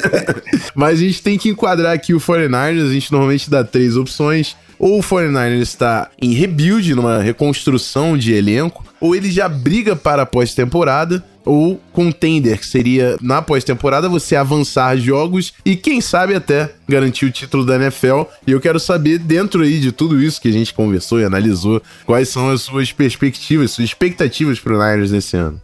Mas 0.75 0.99
a 0.99 1.01
gente 1.01 1.23
tem 1.23 1.37
que 1.37 1.49
enquadrar 1.49 1.93
aqui 1.93 2.13
o 2.13 2.19
49ers. 2.19 2.89
A 2.89 2.93
gente 2.93 3.11
normalmente 3.11 3.49
dá 3.49 3.63
três 3.63 3.95
opções. 3.95 4.55
Ou 4.77 4.99
o 4.99 5.03
49ers 5.03 5.61
está 5.61 6.09
em 6.21 6.33
rebuild, 6.33 6.93
numa 6.95 7.19
reconstrução 7.19 8.17
de 8.17 8.33
elenco, 8.33 8.83
ou 9.01 9.15
ele 9.15 9.29
já 9.31 9.49
briga 9.49 9.95
para 9.95 10.21
a 10.21 10.25
pós-temporada, 10.25 11.23
ou 11.43 11.81
contender, 11.91 12.59
que 12.59 12.67
seria 12.67 13.17
na 13.19 13.41
pós-temporada 13.41 14.07
você 14.07 14.35
avançar 14.35 14.95
jogos 14.97 15.53
e 15.65 15.75
quem 15.75 15.99
sabe 15.99 16.35
até 16.35 16.71
garantir 16.87 17.25
o 17.25 17.31
título 17.31 17.65
da 17.65 17.75
NFL. 17.75 18.21
E 18.45 18.51
eu 18.51 18.61
quero 18.61 18.79
saber, 18.79 19.17
dentro 19.17 19.63
aí 19.63 19.79
de 19.79 19.91
tudo 19.91 20.21
isso 20.21 20.39
que 20.39 20.49
a 20.49 20.53
gente 20.53 20.73
conversou 20.73 21.19
e 21.19 21.25
analisou, 21.25 21.81
quais 22.05 22.29
são 22.29 22.49
as 22.49 22.61
suas 22.61 22.91
perspectivas, 22.91 23.71
suas 23.71 23.89
expectativas 23.89 24.59
para 24.59 24.73
o 24.73 24.77
Niners 24.77 25.11
nesse 25.11 25.35
ano. 25.35 25.59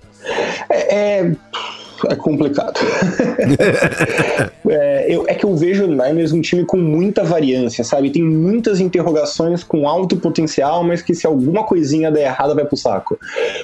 É, 0.69 1.19
é 1.19 1.35
é 2.09 2.15
complicado. 2.15 2.79
é, 4.69 5.05
eu, 5.13 5.25
é 5.27 5.33
que 5.33 5.45
eu 5.45 5.55
vejo 5.55 5.85
o 5.85 5.87
Niners 5.87 6.31
um 6.31 6.41
time 6.41 6.65
com 6.65 6.77
muita 6.77 7.23
variância, 7.23 7.83
sabe? 7.83 8.09
Tem 8.09 8.23
muitas 8.23 8.79
interrogações 8.79 9.63
com 9.63 9.87
alto 9.87 10.17
potencial, 10.17 10.83
mas 10.83 11.01
que 11.01 11.15
se 11.15 11.25
alguma 11.25 11.63
coisinha 11.63 12.11
der 12.11 12.25
errada 12.25 12.53
vai 12.53 12.65
pro 12.65 12.77
saco. 12.77 13.17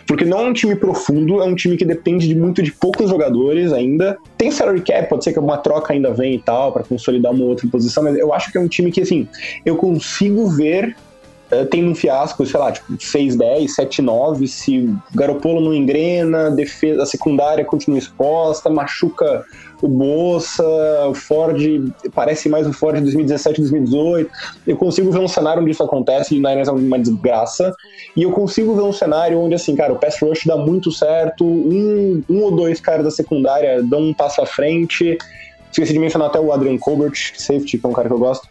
Porque 0.07 0.25
não 0.25 0.39
é 0.39 0.49
um 0.49 0.53
time 0.53 0.75
profundo, 0.75 1.41
é 1.41 1.45
um 1.45 1.55
time 1.55 1.77
que 1.77 1.85
depende 1.85 2.27
de 2.27 2.35
muito 2.35 2.63
de 2.63 2.71
poucos 2.71 3.09
jogadores 3.09 3.71
ainda. 3.71 4.17
Tem 4.37 4.51
salary 4.51 4.81
cap, 4.81 5.09
pode 5.09 5.23
ser 5.23 5.31
que 5.31 5.39
alguma 5.39 5.57
troca 5.57 5.93
ainda 5.93 6.11
venha 6.11 6.35
e 6.35 6.39
tal, 6.39 6.71
para 6.71 6.83
consolidar 6.83 7.31
uma 7.31 7.45
outra 7.45 7.67
posição, 7.67 8.03
mas 8.03 8.17
eu 8.17 8.33
acho 8.33 8.51
que 8.51 8.57
é 8.57 8.61
um 8.61 8.67
time 8.67 8.91
que, 8.91 9.01
assim, 9.01 9.27
eu 9.65 9.75
consigo 9.75 10.47
ver 10.49 10.95
eh, 11.53 11.65
tem 11.65 11.87
um 11.87 11.93
fiasco, 11.93 12.45
sei 12.45 12.59
lá, 12.59 12.71
tipo 12.71 12.93
6-10, 12.93 13.67
7-9, 13.79 14.47
se 14.47 14.79
o 14.79 15.01
Garopolo 15.13 15.61
não 15.61 15.73
engrena, 15.73 16.49
defesa, 16.49 17.03
a 17.03 17.05
secundária 17.05 17.63
continua 17.63 17.99
exposta, 17.99 18.69
machuca 18.69 19.45
o 19.81 19.87
Bolsa, 19.87 20.63
o 21.07 21.13
Ford, 21.13 21.61
parece 22.15 22.47
mais 22.47 22.65
o 22.65 22.73
Ford 22.73 22.95
de 22.95 23.01
2017, 23.01 23.59
2018. 23.61 24.31
Eu 24.65 24.77
consigo 24.77 25.11
ver 25.11 25.19
um 25.19 25.27
cenário 25.27 25.61
onde 25.61 25.71
isso 25.71 25.83
acontece 25.83 26.33
e 26.33 26.39
o 26.39 26.41
Niners 26.41 26.69
é 26.69 26.71
uma 26.71 26.97
desgraça. 26.97 27.73
E 28.15 28.23
eu 28.23 28.31
consigo 28.31 28.73
ver 28.75 28.83
um 28.83 28.93
cenário 28.93 29.37
onde, 29.39 29.55
assim, 29.55 29.75
cara, 29.75 29.91
o 29.91 29.99
pass 29.99 30.21
rush 30.21 30.45
dá 30.45 30.55
muito 30.55 30.91
certo, 30.91 31.45
um, 31.45 32.23
um 32.29 32.41
ou 32.43 32.51
dois 32.51 32.79
caras 32.79 33.03
da 33.03 33.11
secundária 33.11 33.83
dão 33.83 33.99
um 33.99 34.13
passo 34.13 34.41
à 34.41 34.45
frente. 34.45 35.17
Esqueci 35.69 35.91
de 35.91 35.99
mencionar 35.99 36.29
até 36.29 36.39
o 36.39 36.53
Adrian 36.53 36.77
Colbert, 36.77 37.33
safety, 37.35 37.77
que 37.77 37.85
é 37.85 37.89
um 37.89 37.93
cara 37.93 38.07
que 38.07 38.13
eu 38.13 38.19
gosto. 38.19 38.47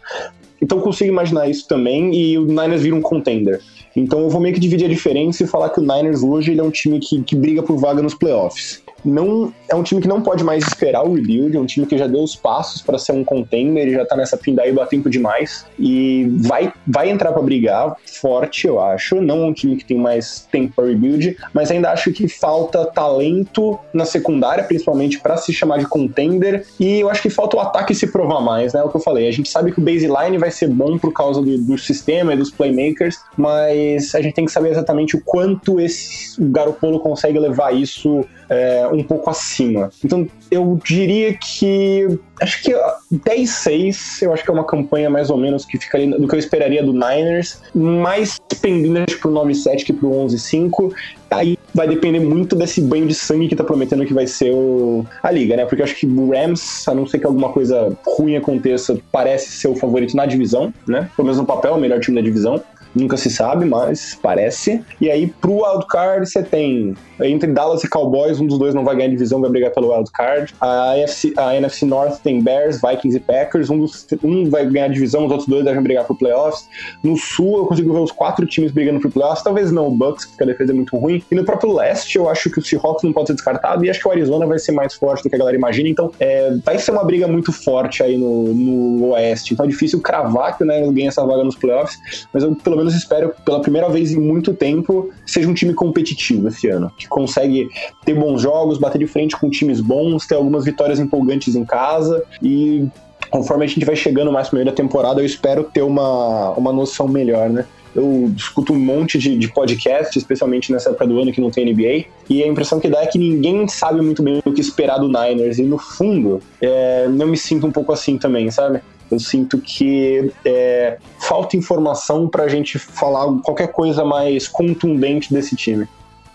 Então 0.62 0.80
consigo 0.80 1.10
imaginar 1.10 1.48
isso 1.48 1.66
também 1.66 2.14
e 2.14 2.38
o 2.38 2.46
Niners 2.46 2.82
vira 2.82 2.94
um 2.94 3.02
contender. 3.02 3.60
Então 3.96 4.20
eu 4.20 4.30
vou 4.30 4.40
meio 4.40 4.54
que 4.54 4.60
dividir 4.60 4.86
a 4.86 4.88
diferença 4.88 5.42
e 5.42 5.46
falar 5.46 5.68
que 5.70 5.80
o 5.80 5.82
Niners 5.82 6.22
hoje 6.22 6.52
ele 6.52 6.60
é 6.60 6.64
um 6.64 6.70
time 6.70 7.00
que, 7.00 7.20
que 7.22 7.34
briga 7.34 7.62
por 7.62 7.76
vaga 7.76 8.00
nos 8.00 8.14
playoffs 8.14 8.80
não 9.04 9.52
é 9.68 9.74
um 9.74 9.82
time 9.82 10.00
que 10.00 10.08
não 10.08 10.20
pode 10.20 10.44
mais 10.44 10.64
esperar 10.66 11.02
o 11.02 11.14
rebuild, 11.14 11.56
é 11.56 11.60
um 11.60 11.66
time 11.66 11.86
que 11.86 11.96
já 11.96 12.06
deu 12.06 12.22
os 12.22 12.36
passos 12.36 12.82
para 12.82 12.98
ser 12.98 13.12
um 13.12 13.24
contender, 13.24 13.90
já 13.90 14.04
tá 14.04 14.16
nessa 14.16 14.36
pindaíba 14.36 14.82
há 14.82 14.86
tempo 14.86 15.08
demais 15.08 15.66
e 15.78 16.26
vai, 16.40 16.72
vai 16.86 17.10
entrar 17.10 17.32
para 17.32 17.42
brigar 17.42 17.96
forte, 18.20 18.66
eu 18.66 18.80
acho. 18.80 19.20
Não 19.20 19.42
é 19.42 19.46
um 19.46 19.52
time 19.52 19.76
que 19.76 19.84
tem 19.84 19.98
mais 19.98 20.46
tempo 20.50 20.74
para 20.74 20.86
rebuild, 20.86 21.36
mas 21.52 21.70
ainda 21.70 21.90
acho 21.90 22.12
que 22.12 22.28
falta 22.28 22.84
talento 22.86 23.78
na 23.92 24.04
secundária, 24.04 24.64
principalmente 24.64 25.20
para 25.20 25.36
se 25.36 25.52
chamar 25.52 25.78
de 25.78 25.86
contender, 25.86 26.66
e 26.78 27.00
eu 27.00 27.10
acho 27.10 27.22
que 27.22 27.30
falta 27.30 27.56
o 27.56 27.60
ataque 27.60 27.94
se 27.94 28.06
provar 28.06 28.40
mais, 28.40 28.72
né? 28.72 28.80
É 28.80 28.84
o 28.84 28.88
que 28.88 28.96
eu 28.96 29.00
falei. 29.00 29.28
A 29.28 29.32
gente 29.32 29.48
sabe 29.48 29.72
que 29.72 29.80
o 29.80 29.82
baseline 29.82 30.38
vai 30.38 30.50
ser 30.50 30.68
bom 30.68 30.98
por 30.98 31.12
causa 31.12 31.40
do, 31.40 31.58
do 31.58 31.78
sistema 31.78 32.34
e 32.34 32.36
dos 32.36 32.50
playmakers, 32.50 33.18
mas 33.36 34.14
a 34.14 34.22
gente 34.22 34.34
tem 34.34 34.44
que 34.44 34.52
saber 34.52 34.70
exatamente 34.70 35.16
o 35.16 35.20
quanto 35.20 35.80
esse 35.80 36.22
o 36.40 36.50
Garopolo 36.50 37.00
consegue 37.00 37.38
levar 37.38 37.74
isso 37.74 38.24
é, 38.52 38.86
um 38.92 39.02
pouco 39.02 39.30
acima. 39.30 39.90
Então 40.04 40.28
eu 40.50 40.78
diria 40.84 41.32
que. 41.32 42.06
Acho 42.40 42.62
que 42.62 42.74
10-6, 43.12 44.22
eu 44.22 44.32
acho 44.32 44.42
que 44.42 44.50
é 44.50 44.52
uma 44.52 44.64
campanha 44.64 45.08
mais 45.08 45.30
ou 45.30 45.36
menos 45.36 45.64
que 45.64 45.78
ficaria 45.78 46.08
do 46.08 46.26
que 46.26 46.34
eu 46.34 46.38
esperaria 46.38 46.82
do 46.82 46.92
Niners, 46.92 47.62
mais 47.72 48.38
pendendo 48.60 49.16
pro 49.18 49.30
9-7 49.30 49.84
que 49.84 49.92
pro 49.92 50.08
11-5. 50.10 50.92
Aí 51.30 51.56
vai 51.72 51.88
depender 51.88 52.20
muito 52.20 52.54
desse 52.54 52.80
banho 52.80 53.06
de 53.06 53.14
sangue 53.14 53.48
que 53.48 53.56
tá 53.56 53.64
prometendo 53.64 54.04
que 54.04 54.12
vai 54.12 54.26
ser 54.26 54.52
o, 54.52 55.06
a 55.22 55.30
liga, 55.30 55.56
né? 55.56 55.64
Porque 55.64 55.80
eu 55.80 55.84
acho 55.84 55.94
que 55.94 56.06
o 56.06 56.30
Rams, 56.30 56.86
a 56.86 56.94
não 56.94 57.06
ser 57.06 57.20
que 57.20 57.26
alguma 57.26 57.50
coisa 57.50 57.96
ruim 58.04 58.36
aconteça, 58.36 58.98
parece 59.10 59.52
ser 59.52 59.68
o 59.68 59.76
favorito 59.76 60.14
na 60.14 60.26
divisão, 60.26 60.74
né? 60.86 61.08
Pelo 61.16 61.26
menos 61.26 61.38
no 61.38 61.46
papel, 61.46 61.74
o 61.74 61.80
melhor 61.80 62.00
time 62.00 62.16
da 62.16 62.22
divisão. 62.22 62.62
Nunca 62.94 63.16
se 63.16 63.30
sabe, 63.30 63.64
mas 63.64 64.18
parece. 64.20 64.84
E 65.00 65.10
aí, 65.10 65.26
pro 65.26 65.62
wildcard, 65.62 66.28
você 66.28 66.42
tem 66.42 66.94
entre 67.20 67.52
Dallas 67.52 67.84
e 67.84 67.88
Cowboys, 67.88 68.40
um 68.40 68.46
dos 68.46 68.58
dois 68.58 68.74
não 68.74 68.84
vai 68.84 68.96
ganhar 68.96 69.08
divisão, 69.08 69.40
vai 69.40 69.50
brigar 69.50 69.70
pelo 69.70 69.92
wildcard. 69.92 70.54
A, 70.60 70.96
NFC, 70.96 71.32
a 71.36 71.54
NFC 71.56 71.84
North 71.84 72.20
tem 72.22 72.42
Bears, 72.42 72.80
Vikings 72.80 73.16
e 73.16 73.20
Packers. 73.20 73.70
Um, 73.70 73.78
dos, 73.78 74.06
um 74.22 74.48
vai 74.50 74.66
ganhar 74.66 74.88
divisão, 74.88 75.26
os 75.26 75.30
outros 75.30 75.48
dois 75.48 75.64
devem 75.64 75.82
brigar 75.82 76.04
por 76.04 76.16
playoffs. 76.16 76.68
No 77.02 77.16
Sul, 77.16 77.58
eu 77.58 77.66
consigo 77.66 77.92
ver 77.92 78.00
os 78.00 78.12
quatro 78.12 78.46
times 78.46 78.72
brigando 78.72 79.00
por 79.00 79.10
playoffs. 79.10 79.42
Talvez 79.42 79.70
não 79.70 79.88
o 79.88 79.90
Bucks, 79.90 80.26
porque 80.26 80.42
a 80.42 80.46
defesa 80.46 80.72
é 80.72 80.74
muito 80.74 80.96
ruim. 80.96 81.22
E 81.30 81.34
no 81.34 81.44
próprio 81.44 81.72
Leste, 81.72 82.16
eu 82.16 82.28
acho 82.28 82.50
que 82.50 82.58
o 82.58 82.64
Seahawks 82.64 83.02
não 83.02 83.12
pode 83.12 83.28
ser 83.28 83.34
descartado. 83.34 83.84
E 83.84 83.90
acho 83.90 84.00
que 84.00 84.08
o 84.08 84.10
Arizona 84.10 84.46
vai 84.46 84.58
ser 84.58 84.72
mais 84.72 84.94
forte 84.94 85.22
do 85.22 85.30
que 85.30 85.36
a 85.36 85.38
galera 85.38 85.56
imagina. 85.56 85.88
Então, 85.88 86.10
é, 86.18 86.56
vai 86.64 86.78
ser 86.78 86.90
uma 86.90 87.04
briga 87.04 87.28
muito 87.28 87.52
forte 87.52 88.02
aí 88.02 88.16
no, 88.16 88.52
no 88.52 89.10
Oeste. 89.10 89.54
Então, 89.54 89.66
é 89.66 89.68
difícil 89.68 90.00
cravar 90.00 90.56
que 90.56 90.64
Niners 90.64 90.92
ganhe 90.92 91.08
essa 91.08 91.24
vaga 91.24 91.44
nos 91.44 91.56
playoffs. 91.56 92.26
Mas 92.32 92.42
eu, 92.42 92.54
pelo 92.54 92.76
menos, 92.76 92.81
espero, 92.88 93.34
pela 93.44 93.60
primeira 93.60 93.88
vez 93.88 94.12
em 94.12 94.20
muito 94.20 94.54
tempo, 94.54 95.10
seja 95.26 95.48
um 95.48 95.54
time 95.54 95.74
competitivo 95.74 96.48
esse 96.48 96.68
ano. 96.68 96.90
Que 96.98 97.08
consegue 97.08 97.68
ter 98.04 98.14
bons 98.14 98.42
jogos, 98.42 98.78
bater 98.78 98.98
de 98.98 99.06
frente 99.06 99.36
com 99.36 99.50
times 99.50 99.80
bons, 99.80 100.26
ter 100.26 100.34
algumas 100.34 100.64
vitórias 100.64 100.98
empolgantes 100.98 101.54
em 101.54 101.64
casa 101.64 102.22
e 102.42 102.86
conforme 103.30 103.64
a 103.64 103.68
gente 103.68 103.84
vai 103.84 103.96
chegando 103.96 104.30
mais 104.30 104.48
pro 104.48 104.56
meio 104.56 104.66
da 104.66 104.72
temporada, 104.72 105.20
eu 105.20 105.24
espero 105.24 105.64
ter 105.64 105.80
uma, 105.82 106.50
uma 106.50 106.70
noção 106.70 107.08
melhor, 107.08 107.48
né? 107.48 107.64
Eu 107.94 108.32
escuto 108.36 108.72
um 108.72 108.78
monte 108.78 109.18
de, 109.18 109.36
de 109.36 109.48
podcast, 109.48 110.18
especialmente 110.18 110.72
nessa 110.72 110.90
época 110.90 111.06
do 111.06 111.20
ano 111.20 111.32
que 111.32 111.40
não 111.40 111.50
tem 111.50 111.72
NBA, 111.72 112.06
e 112.28 112.42
a 112.42 112.46
impressão 112.46 112.80
que 112.80 112.88
dá 112.88 113.02
é 113.02 113.06
que 113.06 113.18
ninguém 113.18 113.68
sabe 113.68 114.00
muito 114.00 114.22
bem 114.22 114.40
o 114.44 114.52
que 114.52 114.60
esperar 114.60 114.98
do 114.98 115.08
Niners, 115.08 115.58
e 115.58 115.62
no 115.62 115.78
fundo, 115.78 116.40
é, 116.60 117.06
eu 117.06 117.26
me 117.26 117.36
sinto 117.36 117.66
um 117.66 117.72
pouco 117.72 117.92
assim 117.92 118.16
também, 118.16 118.50
sabe? 118.50 118.80
Eu 119.12 119.20
sinto 119.20 119.58
que 119.58 120.32
é, 120.44 120.98
falta 121.18 121.56
informação 121.56 122.28
para 122.28 122.44
a 122.44 122.48
gente 122.48 122.78
falar 122.78 123.26
qualquer 123.42 123.68
coisa 123.68 124.04
mais 124.04 124.48
contundente 124.48 125.32
desse 125.32 125.54
time. 125.54 125.86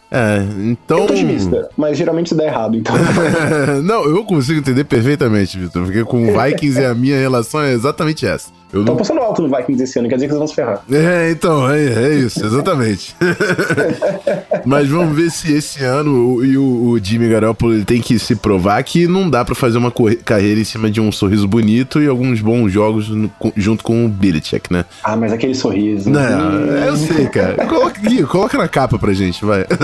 É, 0.09 0.37
então. 0.71 0.99
Eu 0.99 1.07
tô 1.07 1.13
otimista, 1.13 1.69
mas 1.75 1.97
geralmente 1.97 2.33
dá 2.33 2.45
errado, 2.45 2.77
então. 2.77 2.95
não, 3.83 4.05
eu 4.05 4.23
consigo 4.23 4.59
entender 4.59 4.85
perfeitamente, 4.85 5.59
Vitor, 5.59 5.83
porque 5.83 6.03
com 6.05 6.29
o 6.29 6.41
Vikings 6.41 6.79
e 6.79 6.85
a 6.85 6.95
minha 6.95 7.19
relação 7.19 7.61
é 7.61 7.73
exatamente 7.73 8.25
essa. 8.25 8.49
Eu 8.71 8.83
Tô 8.83 8.91
não... 8.91 8.97
passando 8.97 9.21
alto 9.21 9.41
no 9.41 9.55
Vikings 9.55 9.83
esse 9.83 9.97
ano, 9.97 10.09
quer 10.09 10.15
dizer 10.15 10.27
que 10.27 10.31
eles 10.31 10.39
vão 10.39 10.47
se 10.47 10.55
ferrar. 10.55 10.83
É, 10.91 11.31
então, 11.31 11.69
é, 11.69 11.85
é 11.85 12.15
isso, 12.15 12.45
exatamente. 12.45 13.15
Mas 14.65 14.89
vamos 14.89 15.15
ver 15.15 15.31
se 15.31 15.53
esse 15.53 15.83
ano 15.83 16.11
o, 16.11 16.43
o, 16.43 16.89
o 16.91 16.99
Jimmy 16.99 17.29
Garoppolo 17.29 17.73
ele 17.73 17.85
tem 17.85 18.01
que 18.01 18.19
se 18.19 18.35
provar 18.35 18.83
que 18.83 19.07
não 19.07 19.29
dá 19.29 19.45
para 19.45 19.55
fazer 19.55 19.77
uma 19.77 19.93
carreira 20.25 20.59
em 20.59 20.65
cima 20.65 20.91
de 20.91 20.99
um 20.99 21.11
sorriso 21.11 21.47
bonito 21.47 22.01
e 22.01 22.07
alguns 22.07 22.41
bons 22.41 22.69
jogos 22.69 23.09
no, 23.09 23.31
junto 23.55 23.83
com 23.83 24.05
o 24.05 24.09
Belichick, 24.09 24.71
né? 24.71 24.83
Ah, 25.03 25.15
mas 25.15 25.31
aquele 25.31 25.55
sorriso. 25.55 26.09
Não, 26.09 26.21
eu 26.21 26.97
sei, 26.97 27.27
cara. 27.27 27.65
Coloca, 27.65 28.01
coloca 28.27 28.57
na 28.57 28.67
capa 28.67 28.99
pra 28.99 29.13
gente, 29.13 29.45
vai. 29.45 29.65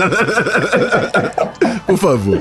Por 1.86 1.98
favor. 1.98 2.40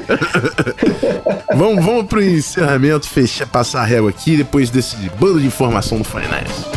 vamos, 1.55 1.83
vamos 1.85 2.05
pro 2.07 2.23
encerramento, 2.23 3.07
fechar, 3.07 3.47
passar 3.47 3.81
a 3.81 3.85
régua 3.85 4.09
aqui 4.09 4.37
depois 4.37 4.69
desse 4.69 4.95
bando 5.19 5.39
de 5.39 5.47
informação 5.47 5.97
do 5.97 6.03
Final. 6.03 6.23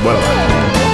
Bora 0.03 0.19
lá. 0.19 0.86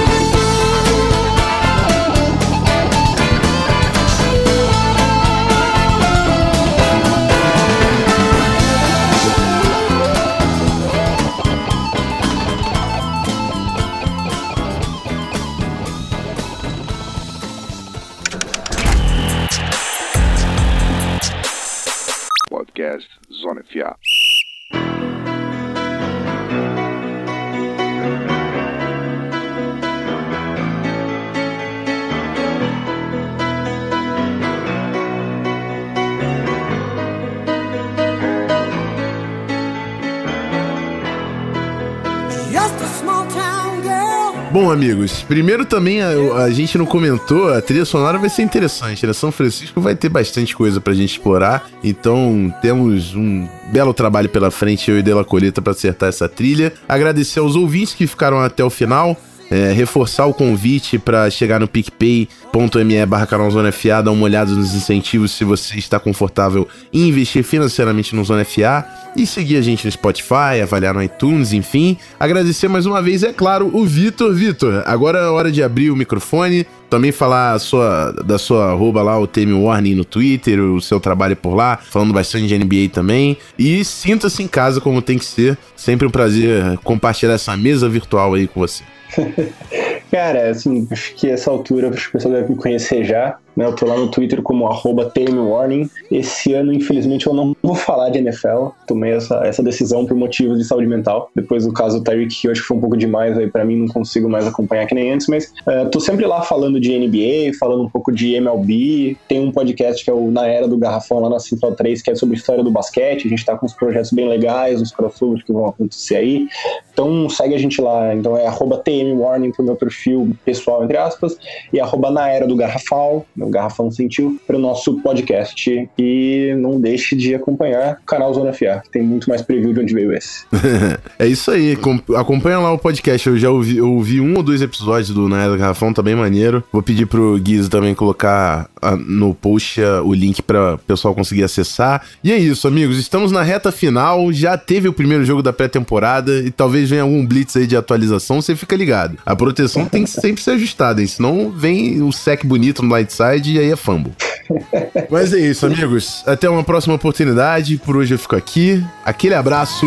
Bom, 44.53 44.69
amigos, 44.69 45.23
primeiro 45.23 45.65
também 45.65 46.03
a, 46.03 46.09
a, 46.43 46.51
gente 46.51 46.77
não 46.77 46.85
comentou, 46.85 47.51
a 47.51 47.59
trilha 47.59 47.85
sonora 47.85 48.19
vai 48.19 48.29
ser 48.29 48.43
interessante, 48.43 49.03
né? 49.03 49.11
São 49.11 49.31
Francisco 49.31 49.81
vai 49.81 49.95
ter 49.95 50.09
bastante 50.09 50.55
coisa 50.55 50.79
pra 50.79 50.93
gente 50.93 51.13
explorar, 51.13 51.67
então 51.83 52.53
temos 52.61 53.15
um 53.15 53.47
belo 53.71 53.95
trabalho 53.95 54.29
pela 54.29 54.51
frente, 54.51 54.91
eu 54.91 54.99
e 54.99 55.01
Dela 55.01 55.25
Coleta, 55.25 55.59
para 55.59 55.71
acertar 55.71 56.07
essa 56.07 56.29
trilha. 56.29 56.71
Agradecer 56.87 57.39
aos 57.39 57.55
ouvintes 57.55 57.95
que 57.95 58.05
ficaram 58.05 58.41
até 58.41 58.63
o 58.63 58.69
final. 58.69 59.17
É, 59.51 59.71
reforçar 59.71 60.25
o 60.25 60.33
convite 60.33 60.97
para 60.97 61.29
chegar 61.29 61.59
no 61.59 61.67
picpay.me 61.67 63.05
barra 63.05 63.27
FA, 63.71 64.01
dar 64.01 64.11
uma 64.11 64.23
olhada 64.23 64.51
nos 64.51 64.73
incentivos 64.73 65.31
se 65.31 65.43
você 65.43 65.77
está 65.77 65.99
confortável 65.99 66.67
em 66.91 67.09
investir 67.09 67.43
financeiramente 67.43 68.15
no 68.15 68.23
Zona 68.23 68.43
FA 68.45 68.85
e 69.15 69.27
seguir 69.27 69.57
a 69.57 69.61
gente 69.61 69.85
no 69.85 69.91
Spotify, 69.91 70.61
avaliar 70.61 70.93
no 70.93 71.03
iTunes, 71.03 71.53
enfim. 71.53 71.97
Agradecer 72.19 72.67
mais 72.67 72.85
uma 72.85 73.01
vez, 73.01 73.23
é 73.23 73.31
claro, 73.31 73.69
o 73.73 73.85
Vitor. 73.85 74.33
Vitor, 74.33 74.83
agora 74.85 75.19
é 75.19 75.27
hora 75.27 75.51
de 75.51 75.61
abrir 75.61 75.91
o 75.91 75.95
microfone, 75.95 76.65
também 76.93 77.11
falar 77.11 77.57
sua, 77.57 78.11
da 78.23 78.37
sua 78.37 78.71
arroba 78.71 79.01
lá, 79.01 79.19
o 79.19 79.25
Tame 79.25 79.51
Warning 79.51 79.95
no 79.95 80.05
Twitter, 80.05 80.59
o 80.59 80.79
seu 80.79 80.99
trabalho 80.99 81.35
por 81.35 81.55
lá, 81.55 81.75
falando 81.75 82.13
bastante 82.13 82.45
de 82.45 82.55
NBA 82.55 82.89
também. 82.93 83.35
E 83.57 83.83
sinta-se 83.83 84.43
em 84.43 84.47
casa 84.47 84.79
como 84.79 85.01
tem 85.01 85.17
que 85.17 85.25
ser. 85.25 85.57
Sempre 85.75 86.05
um 86.05 86.11
prazer 86.11 86.77
compartilhar 86.83 87.33
essa 87.33 87.57
mesa 87.57 87.89
virtual 87.89 88.35
aí 88.35 88.47
com 88.47 88.59
você. 88.59 88.83
Cara, 90.11 90.51
assim, 90.51 90.87
acho 90.91 91.15
que 91.15 91.27
essa 91.27 91.49
altura 91.49 91.89
as 91.89 92.05
pessoas 92.05 92.35
devem 92.35 92.51
me 92.51 92.55
conhecer 92.55 93.03
já. 93.03 93.37
Né? 93.55 93.65
Eu 93.65 93.75
tô 93.75 93.85
lá 93.85 93.95
no 93.95 94.09
Twitter 94.09 94.41
como 94.41 94.67
arroba 94.67 95.11
Warning. 95.15 95.89
Esse 96.11 96.53
ano, 96.53 96.73
infelizmente, 96.73 97.27
eu 97.27 97.33
não 97.33 97.55
vou 97.61 97.75
falar 97.75 98.09
de 98.09 98.19
NFL. 98.19 98.69
Tomei 98.87 99.13
essa, 99.13 99.35
essa 99.45 99.63
decisão 99.63 100.05
por 100.05 100.15
motivos 100.15 100.57
de 100.57 100.63
saúde 100.63 100.87
mental. 100.87 101.29
Depois 101.35 101.65
do 101.65 101.73
caso 101.73 101.99
do 101.99 102.03
Tyreek 102.03 102.33
Hill, 102.43 102.51
acho 102.51 102.61
que 102.61 102.67
foi 102.67 102.77
um 102.77 102.81
pouco 102.81 102.97
demais 102.97 103.37
aí 103.37 103.49
para 103.49 103.65
mim, 103.65 103.77
não 103.77 103.87
consigo 103.87 104.29
mais 104.29 104.47
acompanhar 104.47 104.85
que 104.85 104.95
nem 104.95 105.11
antes, 105.11 105.27
mas 105.27 105.53
uh, 105.67 105.89
tô 105.89 105.99
sempre 105.99 106.25
lá 106.25 106.41
falando 106.41 106.79
de 106.79 106.97
NBA, 106.97 107.57
falando 107.59 107.83
um 107.83 107.89
pouco 107.89 108.11
de 108.11 108.33
MLB. 108.35 109.17
Tem 109.27 109.39
um 109.39 109.51
podcast 109.51 110.03
que 110.03 110.09
é 110.09 110.13
o 110.13 110.31
Na 110.31 110.47
Era 110.47 110.67
do 110.67 110.77
Garrafão, 110.77 111.19
lá 111.19 111.29
na 111.29 111.39
Central 111.39 111.73
3, 111.73 112.01
que 112.01 112.11
é 112.11 112.15
sobre 112.15 112.35
história 112.35 112.63
do 112.63 112.71
basquete. 112.71 113.27
A 113.27 113.29
gente 113.29 113.45
tá 113.45 113.57
com 113.57 113.65
uns 113.65 113.73
projetos 113.73 114.11
bem 114.11 114.27
legais, 114.27 114.81
uns 114.81 114.91
crossovers 114.91 115.43
que 115.43 115.51
vão 115.51 115.65
acontecer 115.65 116.15
aí. 116.15 116.47
Então 116.93 117.27
segue 117.29 117.55
a 117.55 117.57
gente 117.57 117.81
lá. 117.81 118.13
Então 118.13 118.37
é 118.37 118.47
arroba 118.47 118.81
Warning 118.87 119.51
pro 119.51 119.63
meu 119.63 119.75
perfil 119.75 120.35
pessoal, 120.45 120.83
entre 120.83 120.97
aspas, 120.97 121.37
e 121.71 121.79
arroba 121.79 122.11
Na 122.11 122.29
Era 122.29 122.47
do 122.47 122.55
Garrafal, 122.55 123.25
no 123.35 123.49
Garrafão 123.49 123.91
Sentiu, 123.91 124.39
para 124.45 124.55
o 124.55 124.59
nosso 124.59 125.01
podcast. 125.01 125.89
E 125.97 126.53
não 126.57 126.79
deixe 126.79 127.15
de 127.15 127.35
acompanhar 127.35 127.99
o 128.01 128.05
canal 128.05 128.33
Zona 128.33 128.53
FA, 128.53 128.81
que 128.83 128.91
tem 128.91 129.01
muito 129.01 129.29
mais 129.29 129.41
preview 129.41 129.73
de 129.73 129.79
onde 129.79 129.93
veio 129.93 130.13
esse. 130.13 130.45
é 131.17 131.27
isso 131.27 131.51
aí, 131.51 131.77
acompanha 132.15 132.59
lá 132.59 132.71
o 132.71 132.77
podcast. 132.77 133.27
Eu 133.27 133.37
já 133.37 133.49
ouvi, 133.49 133.77
eu 133.77 133.91
ouvi 133.91 134.21
um 134.21 134.35
ou 134.37 134.43
dois 134.43 134.61
episódios 134.61 135.09
do 135.09 135.27
Na 135.27 135.43
Era 135.43 135.51
do 135.51 135.57
Garrafão, 135.57 135.93
tá 135.93 136.01
bem 136.01 136.15
maneiro. 136.15 136.63
Vou 136.71 136.83
pedir 136.83 137.07
pro 137.07 137.37
Guizo 137.39 137.69
também 137.69 137.95
colocar 137.95 138.69
no 139.07 139.33
post 139.33 139.81
o 139.81 140.13
link 140.13 140.41
para 140.41 140.75
o 140.75 140.77
pessoal 140.77 141.15
conseguir 141.15 141.43
acessar. 141.43 142.03
E 142.23 142.31
é 142.31 142.37
isso, 142.37 142.67
amigos. 142.67 142.97
Estamos 142.99 143.31
na 143.31 143.41
reta 143.41 143.71
final. 143.71 144.31
Já 144.31 144.57
teve 144.57 144.87
o 144.87 144.93
primeiro 144.93 145.23
jogo 145.23 145.41
da 145.41 145.53
pré-temporada 145.53 146.39
e 146.39 146.51
talvez 146.51 146.82
venha 146.85 147.03
algum 147.03 147.25
blitz 147.25 147.55
aí 147.55 147.67
de 147.67 147.75
atualização. 147.75 148.41
Você 148.41 148.55
fica 148.55 148.75
ligado. 148.75 149.17
A 149.25 149.35
proteção 149.35 149.85
tem 149.85 150.03
que 150.03 150.09
sempre 150.09 150.41
ser 150.41 150.51
ajustada, 150.51 151.01
hein? 151.01 151.07
Senão 151.07 151.51
vem 151.51 152.01
o 152.01 152.11
sec 152.11 152.45
bonito 152.45 152.83
no 152.83 152.89
light 152.89 153.11
side 153.11 153.53
e 153.53 153.59
aí 153.59 153.71
é 153.71 153.75
fumble. 153.75 154.13
Mas 155.09 155.33
é 155.33 155.39
isso, 155.39 155.65
amigos. 155.65 156.23
Até 156.25 156.49
uma 156.49 156.63
próxima 156.63 156.95
oportunidade. 156.95 157.77
Por 157.77 157.97
hoje 157.97 158.13
eu 158.13 158.19
fico 158.19 158.35
aqui. 158.35 158.83
Aquele 159.05 159.35
abraço. 159.35 159.85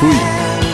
Fui. 0.00 0.71